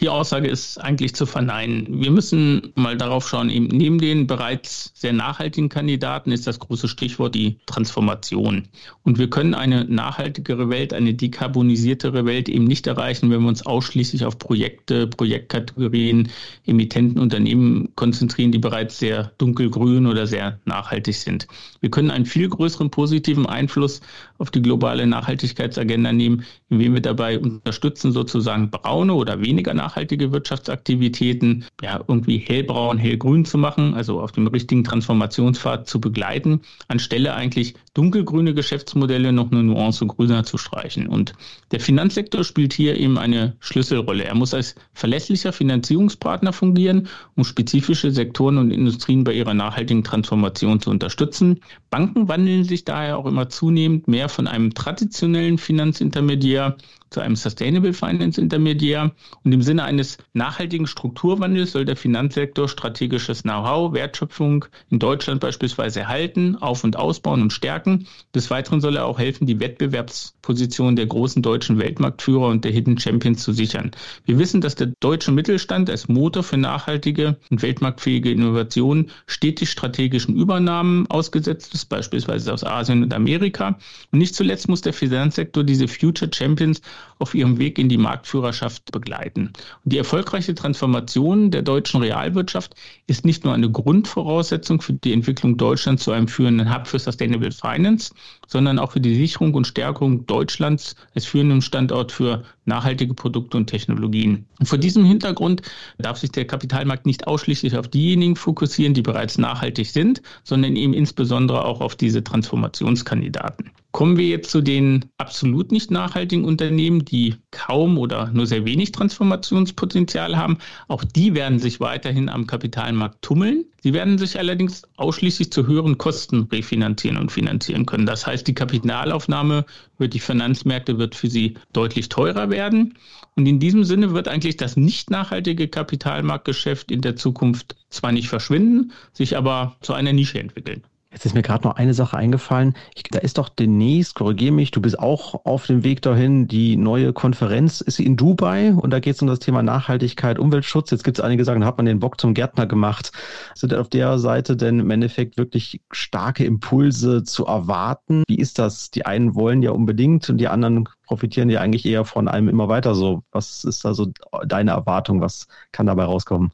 Die 0.00 0.08
Aussage 0.08 0.48
ist 0.48 0.78
eigentlich 0.78 1.14
zu 1.14 1.24
verneinen. 1.24 1.86
Wir 2.02 2.10
müssen 2.10 2.72
mal 2.74 2.96
darauf 2.96 3.28
schauen, 3.28 3.48
eben 3.48 3.68
neben 3.68 3.98
den 3.98 4.26
bereits 4.26 4.90
sehr 4.94 5.12
nachhaltigen 5.12 5.68
Kandidaten 5.68 6.32
ist 6.32 6.48
das 6.48 6.58
große 6.58 6.88
Stichwort 6.88 7.36
die 7.36 7.58
Transformation. 7.66 8.64
Und 9.04 9.18
wir 9.18 9.30
können 9.30 9.54
eine 9.54 9.84
nachhaltigere 9.84 10.68
Welt, 10.68 10.92
eine 10.92 11.14
dekarbonisiertere 11.14 12.26
Welt 12.26 12.48
eben 12.48 12.64
nicht 12.64 12.88
erreichen, 12.88 13.30
wenn 13.30 13.42
wir 13.42 13.48
uns 13.48 13.64
ausschließlich 13.64 14.24
auf 14.24 14.38
Projekte, 14.38 15.06
Projektkategorien, 15.06 16.28
Emittenten, 16.66 17.20
Unternehmen 17.20 17.94
konzentrieren, 17.94 18.50
die 18.50 18.58
bereits 18.58 18.98
sehr 18.98 19.32
dunkelgrün 19.38 20.06
oder 20.06 20.26
sehr 20.26 20.58
nachhaltig 20.64 21.14
sind. 21.14 21.46
Wir 21.80 21.90
können 21.90 22.10
einen 22.10 22.26
viel 22.26 22.48
größeren 22.48 22.90
positiven 22.90 23.46
Einfluss 23.46 24.00
auf 24.38 24.50
die 24.50 24.62
globale 24.62 25.06
Nachhaltigkeitsagenda 25.06 26.12
nehmen, 26.12 26.44
indem 26.68 26.94
wir 26.94 27.00
dabei 27.00 27.38
unterstützen, 27.38 28.10
sozusagen 28.10 28.70
braune 28.70 29.14
oder 29.14 29.40
weniger 29.40 29.72
nachhaltige 29.72 29.83
nachhaltige 29.84 30.32
Wirtschaftsaktivitäten 30.32 31.64
ja 31.82 32.00
irgendwie 32.08 32.38
hellbraun, 32.38 32.98
hellgrün 32.98 33.44
zu 33.44 33.58
machen, 33.58 33.94
also 33.94 34.20
auf 34.20 34.32
dem 34.32 34.46
richtigen 34.46 34.82
Transformationspfad 34.82 35.86
zu 35.86 36.00
begleiten, 36.00 36.60
anstelle 36.88 37.34
eigentlich 37.34 37.74
dunkelgrüne 37.92 38.54
Geschäftsmodelle 38.54 39.32
noch 39.32 39.52
eine 39.52 39.62
Nuance 39.62 40.06
grüner 40.06 40.44
zu 40.44 40.56
streichen. 40.56 41.06
Und 41.06 41.34
der 41.70 41.80
Finanzsektor 41.80 42.44
spielt 42.44 42.72
hier 42.72 42.98
eben 42.98 43.18
eine 43.18 43.56
Schlüsselrolle. 43.60 44.24
Er 44.24 44.34
muss 44.34 44.54
als 44.54 44.74
verlässlicher 44.94 45.52
Finanzierungspartner 45.52 46.52
fungieren, 46.52 47.08
um 47.36 47.44
spezifische 47.44 48.10
Sektoren 48.10 48.58
und 48.58 48.70
Industrien 48.70 49.24
bei 49.24 49.32
ihrer 49.32 49.54
nachhaltigen 49.54 50.02
Transformation 50.02 50.80
zu 50.80 50.90
unterstützen. 50.90 51.60
Banken 51.90 52.28
wandeln 52.28 52.64
sich 52.64 52.84
daher 52.84 53.18
auch 53.18 53.26
immer 53.26 53.48
zunehmend 53.48 54.08
mehr 54.08 54.28
von 54.28 54.46
einem 54.46 54.72
traditionellen 54.72 55.58
Finanzintermediär 55.58 56.76
zu 57.14 57.20
einem 57.20 57.36
Sustainable 57.36 57.92
Finance 57.92 58.40
Intermediär. 58.40 59.12
Und 59.44 59.52
im 59.52 59.62
Sinne 59.62 59.73
eines 59.80 60.18
nachhaltigen 60.32 60.86
Strukturwandels 60.86 61.72
soll 61.72 61.84
der 61.84 61.96
Finanzsektor 61.96 62.68
strategisches 62.68 63.42
Know-how, 63.42 63.92
Wertschöpfung 63.92 64.66
in 64.90 64.98
Deutschland 64.98 65.40
beispielsweise 65.40 66.00
erhalten, 66.00 66.56
auf- 66.56 66.84
und 66.84 66.96
ausbauen 66.96 67.42
und 67.42 67.52
stärken. 67.52 68.06
Des 68.34 68.50
Weiteren 68.50 68.80
soll 68.80 68.96
er 68.96 69.06
auch 69.06 69.18
helfen, 69.18 69.46
die 69.46 69.60
Wettbewerbsposition 69.60 70.96
der 70.96 71.06
großen 71.06 71.42
deutschen 71.42 71.78
Weltmarktführer 71.78 72.48
und 72.48 72.64
der 72.64 72.72
Hidden 72.72 72.98
Champions 72.98 73.42
zu 73.42 73.52
sichern. 73.52 73.90
Wir 74.24 74.38
wissen, 74.38 74.60
dass 74.60 74.74
der 74.74 74.92
deutsche 75.00 75.32
Mittelstand 75.32 75.90
als 75.90 76.08
Motor 76.08 76.42
für 76.42 76.56
nachhaltige 76.56 77.36
und 77.50 77.62
weltmarktfähige 77.62 78.30
Innovationen 78.30 79.10
stetig 79.26 79.70
strategischen 79.70 80.36
Übernahmen 80.36 81.06
ausgesetzt 81.10 81.74
ist, 81.74 81.86
beispielsweise 81.86 82.52
aus 82.52 82.64
Asien 82.64 83.02
und 83.02 83.14
Amerika. 83.14 83.78
Und 84.12 84.18
nicht 84.18 84.34
zuletzt 84.34 84.68
muss 84.68 84.80
der 84.80 84.92
Finanzsektor 84.92 85.64
diese 85.64 85.88
Future 85.88 86.30
Champions 86.32 86.80
auf 87.18 87.34
ihrem 87.34 87.58
Weg 87.58 87.78
in 87.78 87.88
die 87.88 87.98
Marktführerschaft 87.98 88.92
begleiten. 88.92 89.52
Und 89.84 89.92
die 89.92 89.98
erfolgreiche 89.98 90.54
Transformation 90.54 91.50
der 91.50 91.62
deutschen 91.62 92.00
Realwirtschaft 92.00 92.74
ist 93.06 93.24
nicht 93.24 93.44
nur 93.44 93.54
eine 93.54 93.70
Grundvoraussetzung 93.70 94.80
für 94.80 94.92
die 94.92 95.12
Entwicklung 95.12 95.56
Deutschlands 95.56 96.04
zu 96.04 96.12
einem 96.12 96.28
führenden 96.28 96.74
Hub 96.74 96.86
für 96.86 96.98
Sustainable 96.98 97.52
Finance, 97.52 98.14
sondern 98.46 98.78
auch 98.78 98.92
für 98.92 99.00
die 99.00 99.14
Sicherung 99.14 99.54
und 99.54 99.66
Stärkung 99.66 100.26
Deutschlands 100.26 100.96
als 101.14 101.26
führenden 101.26 101.62
Standort 101.62 102.12
für 102.12 102.44
nachhaltige 102.64 103.14
Produkte 103.14 103.56
und 103.56 103.66
Technologien. 103.66 104.46
Und 104.58 104.66
vor 104.66 104.78
diesem 104.78 105.04
Hintergrund 105.04 105.62
darf 105.98 106.18
sich 106.18 106.30
der 106.30 106.46
Kapitalmarkt 106.46 107.06
nicht 107.06 107.26
ausschließlich 107.26 107.76
auf 107.76 107.88
diejenigen 107.88 108.36
fokussieren, 108.36 108.94
die 108.94 109.02
bereits 109.02 109.38
nachhaltig 109.38 109.90
sind, 109.90 110.22
sondern 110.42 110.76
eben 110.76 110.94
insbesondere 110.94 111.64
auch 111.64 111.80
auf 111.80 111.96
diese 111.96 112.24
Transformationskandidaten. 112.24 113.70
Kommen 113.94 114.16
wir 114.16 114.26
jetzt 114.26 114.50
zu 114.50 114.60
den 114.60 115.04
absolut 115.18 115.70
nicht 115.70 115.92
nachhaltigen 115.92 116.44
Unternehmen, 116.44 117.04
die 117.04 117.36
kaum 117.52 117.96
oder 117.96 118.28
nur 118.32 118.44
sehr 118.44 118.64
wenig 118.64 118.90
Transformationspotenzial 118.90 120.36
haben. 120.36 120.58
Auch 120.88 121.04
die 121.04 121.36
werden 121.36 121.60
sich 121.60 121.78
weiterhin 121.78 122.28
am 122.28 122.48
Kapitalmarkt 122.48 123.22
tummeln. 123.22 123.66
Sie 123.84 123.92
werden 123.92 124.18
sich 124.18 124.36
allerdings 124.36 124.82
ausschließlich 124.96 125.52
zu 125.52 125.68
höheren 125.68 125.96
Kosten 125.96 126.48
refinanzieren 126.50 127.18
und 127.18 127.30
finanzieren 127.30 127.86
können. 127.86 128.04
Das 128.04 128.26
heißt, 128.26 128.48
die 128.48 128.54
Kapitalaufnahme 128.54 129.64
über 129.96 130.08
die 130.08 130.18
Finanzmärkte 130.18 130.98
wird 130.98 131.14
für 131.14 131.30
sie 131.30 131.54
deutlich 131.72 132.08
teurer 132.08 132.50
werden. 132.50 132.94
Und 133.36 133.46
in 133.46 133.60
diesem 133.60 133.84
Sinne 133.84 134.12
wird 134.12 134.26
eigentlich 134.26 134.56
das 134.56 134.76
nicht 134.76 135.08
nachhaltige 135.10 135.68
Kapitalmarktgeschäft 135.68 136.90
in 136.90 137.00
der 137.00 137.14
Zukunft 137.14 137.76
zwar 137.90 138.10
nicht 138.10 138.26
verschwinden, 138.26 138.90
sich 139.12 139.36
aber 139.36 139.76
zu 139.82 139.92
einer 139.92 140.12
Nische 140.12 140.40
entwickeln. 140.40 140.82
Jetzt 141.14 141.26
ist 141.26 141.34
mir 141.34 141.42
gerade 141.42 141.66
noch 141.66 141.76
eine 141.76 141.94
Sache 141.94 142.16
eingefallen. 142.16 142.74
Ich, 142.96 143.04
da 143.04 143.20
ist 143.20 143.38
doch 143.38 143.48
demnächst, 143.48 144.16
korrigiere 144.16 144.52
mich, 144.52 144.72
du 144.72 144.80
bist 144.80 144.98
auch 144.98 145.46
auf 145.46 145.64
dem 145.64 145.84
Weg 145.84 146.02
dahin, 146.02 146.48
die 146.48 146.76
neue 146.76 147.12
Konferenz 147.12 147.80
ist 147.80 148.00
in 148.00 148.16
Dubai 148.16 148.74
und 148.74 148.90
da 148.90 148.98
geht 148.98 149.14
es 149.14 149.22
um 149.22 149.28
das 149.28 149.38
Thema 149.38 149.62
Nachhaltigkeit, 149.62 150.40
Umweltschutz. 150.40 150.90
Jetzt 150.90 151.04
gibt 151.04 151.18
es 151.18 151.24
einige 151.24 151.44
sagen, 151.44 151.64
hat 151.64 151.76
man 151.76 151.86
den 151.86 152.00
Bock 152.00 152.20
zum 152.20 152.34
Gärtner 152.34 152.66
gemacht. 152.66 153.12
Sind 153.54 153.72
auf 153.74 153.88
der 153.88 154.18
Seite 154.18 154.56
denn 154.56 154.80
im 154.80 154.90
Endeffekt 154.90 155.36
wirklich 155.36 155.80
starke 155.92 156.44
Impulse 156.44 157.22
zu 157.22 157.46
erwarten? 157.46 158.24
Wie 158.26 158.38
ist 158.38 158.58
das? 158.58 158.90
Die 158.90 159.06
einen 159.06 159.36
wollen 159.36 159.62
ja 159.62 159.70
unbedingt 159.70 160.28
und 160.28 160.38
die 160.38 160.48
anderen 160.48 160.88
profitieren 161.06 161.48
ja 161.48 161.60
eigentlich 161.60 161.86
eher 161.86 162.04
von 162.04 162.26
einem 162.26 162.48
immer 162.48 162.68
weiter 162.68 162.96
so. 162.96 163.22
Was 163.30 163.62
ist 163.62 163.84
da 163.84 163.94
so 163.94 164.10
deine 164.46 164.72
Erwartung? 164.72 165.20
Was 165.20 165.46
kann 165.70 165.86
dabei 165.86 166.04
rauskommen? 166.04 166.50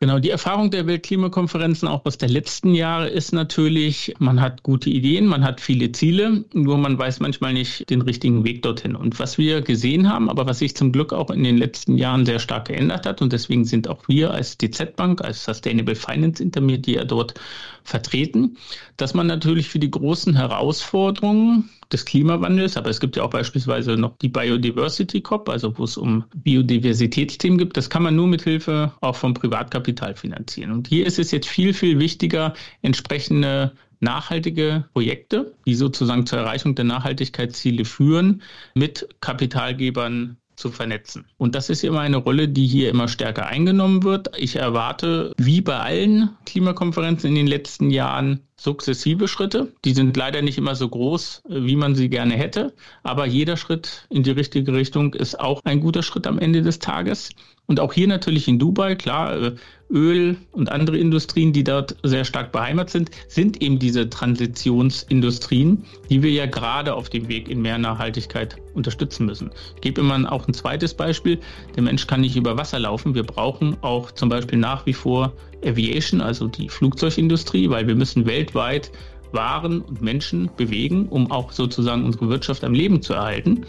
Genau, 0.00 0.20
die 0.20 0.30
Erfahrung 0.30 0.70
der 0.70 0.86
Weltklimakonferenzen 0.86 1.88
auch 1.88 2.04
aus 2.04 2.18
der 2.18 2.28
letzten 2.28 2.72
Jahre 2.72 3.08
ist 3.08 3.32
natürlich, 3.32 4.14
man 4.20 4.40
hat 4.40 4.62
gute 4.62 4.88
Ideen, 4.90 5.26
man 5.26 5.42
hat 5.42 5.60
viele 5.60 5.90
Ziele, 5.90 6.44
nur 6.52 6.78
man 6.78 6.96
weiß 6.96 7.18
manchmal 7.18 7.52
nicht 7.52 7.90
den 7.90 8.02
richtigen 8.02 8.44
Weg 8.44 8.62
dorthin. 8.62 8.94
Und 8.94 9.18
was 9.18 9.38
wir 9.38 9.60
gesehen 9.60 10.08
haben, 10.08 10.30
aber 10.30 10.46
was 10.46 10.60
sich 10.60 10.76
zum 10.76 10.92
Glück 10.92 11.12
auch 11.12 11.30
in 11.30 11.42
den 11.42 11.56
letzten 11.56 11.98
Jahren 11.98 12.24
sehr 12.24 12.38
stark 12.38 12.68
geändert 12.68 13.06
hat, 13.06 13.20
und 13.20 13.32
deswegen 13.32 13.64
sind 13.64 13.88
auch 13.88 14.06
wir 14.06 14.30
als 14.30 14.56
DZ 14.56 14.94
Bank, 14.94 15.20
als 15.20 15.44
Sustainable 15.44 15.96
Finance 15.96 16.40
Intermediate 16.40 17.04
dort 17.04 17.34
vertreten, 17.82 18.56
dass 18.98 19.14
man 19.14 19.26
natürlich 19.26 19.68
für 19.68 19.80
die 19.80 19.90
großen 19.90 20.36
Herausforderungen 20.36 21.70
des 21.92 22.04
Klimawandels, 22.04 22.76
aber 22.76 22.90
es 22.90 23.00
gibt 23.00 23.16
ja 23.16 23.22
auch 23.22 23.30
beispielsweise 23.30 23.96
noch 23.96 24.16
die 24.18 24.28
Biodiversity 24.28 25.20
COP, 25.22 25.48
also 25.48 25.76
wo 25.78 25.84
es 25.84 25.96
um 25.96 26.24
Biodiversitätsthemen 26.34 27.58
gibt. 27.58 27.76
Das 27.76 27.88
kann 27.88 28.02
man 28.02 28.16
nur 28.16 28.26
mit 28.26 28.42
Hilfe 28.42 28.92
auch 29.00 29.16
vom 29.16 29.34
Privatkapital 29.34 30.14
finanzieren. 30.14 30.72
Und 30.72 30.88
hier 30.88 31.06
ist 31.06 31.18
es 31.18 31.30
jetzt 31.30 31.48
viel, 31.48 31.72
viel 31.72 31.98
wichtiger, 31.98 32.54
entsprechende 32.82 33.72
nachhaltige 34.00 34.84
Projekte, 34.92 35.54
die 35.66 35.74
sozusagen 35.74 36.26
zur 36.26 36.38
Erreichung 36.38 36.74
der 36.74 36.84
Nachhaltigkeitsziele 36.84 37.84
führen, 37.84 38.42
mit 38.74 39.08
Kapitalgebern 39.20 40.36
zu 40.58 40.70
vernetzen. 40.70 41.24
Und 41.36 41.54
das 41.54 41.70
ist 41.70 41.84
immer 41.84 42.00
eine 42.00 42.16
Rolle, 42.16 42.48
die 42.48 42.66
hier 42.66 42.90
immer 42.90 43.08
stärker 43.08 43.46
eingenommen 43.46 44.02
wird. 44.02 44.28
Ich 44.36 44.56
erwarte, 44.56 45.32
wie 45.38 45.60
bei 45.60 45.78
allen 45.78 46.30
Klimakonferenzen 46.46 47.30
in 47.30 47.36
den 47.36 47.46
letzten 47.46 47.90
Jahren, 47.90 48.40
sukzessive 48.58 49.28
Schritte. 49.28 49.72
Die 49.84 49.94
sind 49.94 50.16
leider 50.16 50.42
nicht 50.42 50.58
immer 50.58 50.74
so 50.74 50.88
groß, 50.88 51.42
wie 51.48 51.76
man 51.76 51.94
sie 51.94 52.08
gerne 52.08 52.34
hätte. 52.34 52.74
Aber 53.04 53.24
jeder 53.24 53.56
Schritt 53.56 54.06
in 54.10 54.24
die 54.24 54.32
richtige 54.32 54.74
Richtung 54.74 55.14
ist 55.14 55.38
auch 55.38 55.62
ein 55.64 55.80
guter 55.80 56.02
Schritt 56.02 56.26
am 56.26 56.38
Ende 56.38 56.62
des 56.62 56.80
Tages. 56.80 57.30
Und 57.66 57.80
auch 57.80 57.92
hier 57.92 58.08
natürlich 58.08 58.48
in 58.48 58.58
Dubai, 58.58 58.94
klar, 58.94 59.36
äh, 59.36 59.52
Öl 59.90 60.38
und 60.52 60.72
andere 60.72 60.96
Industrien, 60.96 61.52
die 61.52 61.64
dort 61.64 61.96
sehr 62.02 62.24
stark 62.24 62.50
beheimatet 62.50 62.90
sind, 62.90 63.10
sind 63.28 63.62
eben 63.62 63.78
diese 63.78 64.08
Transitionsindustrien, 64.08 65.84
die 66.08 66.22
wir 66.22 66.30
ja 66.30 66.46
gerade 66.46 66.94
auf 66.94 67.10
dem 67.10 67.28
Weg 67.28 67.48
in 67.48 67.60
mehr 67.60 67.76
Nachhaltigkeit 67.76 68.56
unterstützen 68.74 69.26
müssen. 69.26 69.50
Ich 69.76 69.82
gebe 69.82 70.00
immer 70.00 70.32
auch 70.32 70.48
ein 70.48 70.54
zweites 70.54 70.94
Beispiel. 70.94 71.40
Der 71.76 71.82
Mensch 71.82 72.06
kann 72.06 72.22
nicht 72.22 72.36
über 72.36 72.56
Wasser 72.56 72.78
laufen. 72.78 73.14
Wir 73.14 73.24
brauchen 73.24 73.76
auch 73.82 74.12
zum 74.12 74.30
Beispiel 74.30 74.58
nach 74.58 74.86
wie 74.86 74.94
vor 74.94 75.34
Aviation, 75.64 76.20
also 76.20 76.48
die 76.48 76.68
Flugzeugindustrie, 76.68 77.68
weil 77.70 77.86
wir 77.86 77.94
müssen 77.94 78.26
weltweit 78.26 78.90
Waren 79.32 79.82
und 79.82 80.00
Menschen 80.00 80.50
bewegen, 80.56 81.08
um 81.08 81.30
auch 81.30 81.52
sozusagen 81.52 82.04
unsere 82.04 82.28
Wirtschaft 82.28 82.64
am 82.64 82.72
Leben 82.72 83.02
zu 83.02 83.12
erhalten. 83.14 83.66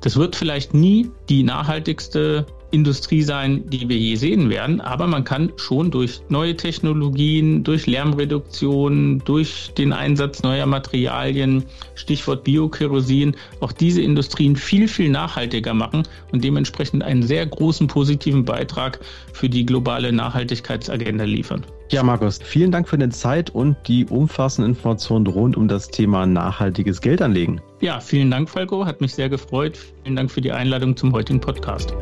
Das 0.00 0.16
wird 0.16 0.36
vielleicht 0.36 0.74
nie 0.74 1.10
die 1.28 1.42
nachhaltigste 1.42 2.46
Industrie 2.70 3.22
sein, 3.22 3.68
die 3.68 3.88
wir 3.88 3.96
je 3.96 4.16
sehen 4.16 4.50
werden, 4.50 4.80
aber 4.80 5.06
man 5.06 5.24
kann 5.24 5.52
schon 5.56 5.90
durch 5.90 6.20
neue 6.28 6.56
Technologien, 6.56 7.64
durch 7.64 7.86
Lärmreduktion, 7.86 9.22
durch 9.24 9.72
den 9.76 9.92
Einsatz 9.92 10.42
neuer 10.42 10.66
Materialien, 10.66 11.64
Stichwort 11.94 12.44
Biokerosin, 12.44 13.34
auch 13.60 13.72
diese 13.72 14.02
Industrien 14.02 14.56
viel, 14.56 14.86
viel 14.88 15.10
nachhaltiger 15.10 15.72
machen 15.72 16.02
und 16.32 16.44
dementsprechend 16.44 17.02
einen 17.02 17.22
sehr 17.22 17.46
großen 17.46 17.86
positiven 17.86 18.44
Beitrag 18.44 19.00
für 19.32 19.48
die 19.48 19.64
globale 19.64 20.12
Nachhaltigkeitsagenda 20.12 21.24
liefern. 21.24 21.64
Ja, 21.90 22.02
Markus, 22.02 22.38
vielen 22.42 22.70
Dank 22.70 22.86
für 22.86 22.98
deine 22.98 23.12
Zeit 23.12 23.48
und 23.48 23.76
die 23.86 24.04
umfassenden 24.04 24.74
Informationen 24.74 25.26
rund 25.26 25.56
um 25.56 25.68
das 25.68 25.88
Thema 25.88 26.26
nachhaltiges 26.26 27.00
Geldanlegen. 27.00 27.62
Ja, 27.80 28.00
vielen 28.00 28.30
Dank, 28.30 28.50
Falco. 28.50 28.84
Hat 28.84 29.00
mich 29.00 29.14
sehr 29.14 29.30
gefreut. 29.30 29.78
Vielen 30.02 30.16
Dank 30.16 30.30
für 30.30 30.42
die 30.42 30.52
Einladung 30.52 30.96
zum 30.96 31.12
heutigen 31.12 31.40
Podcast. 31.40 31.94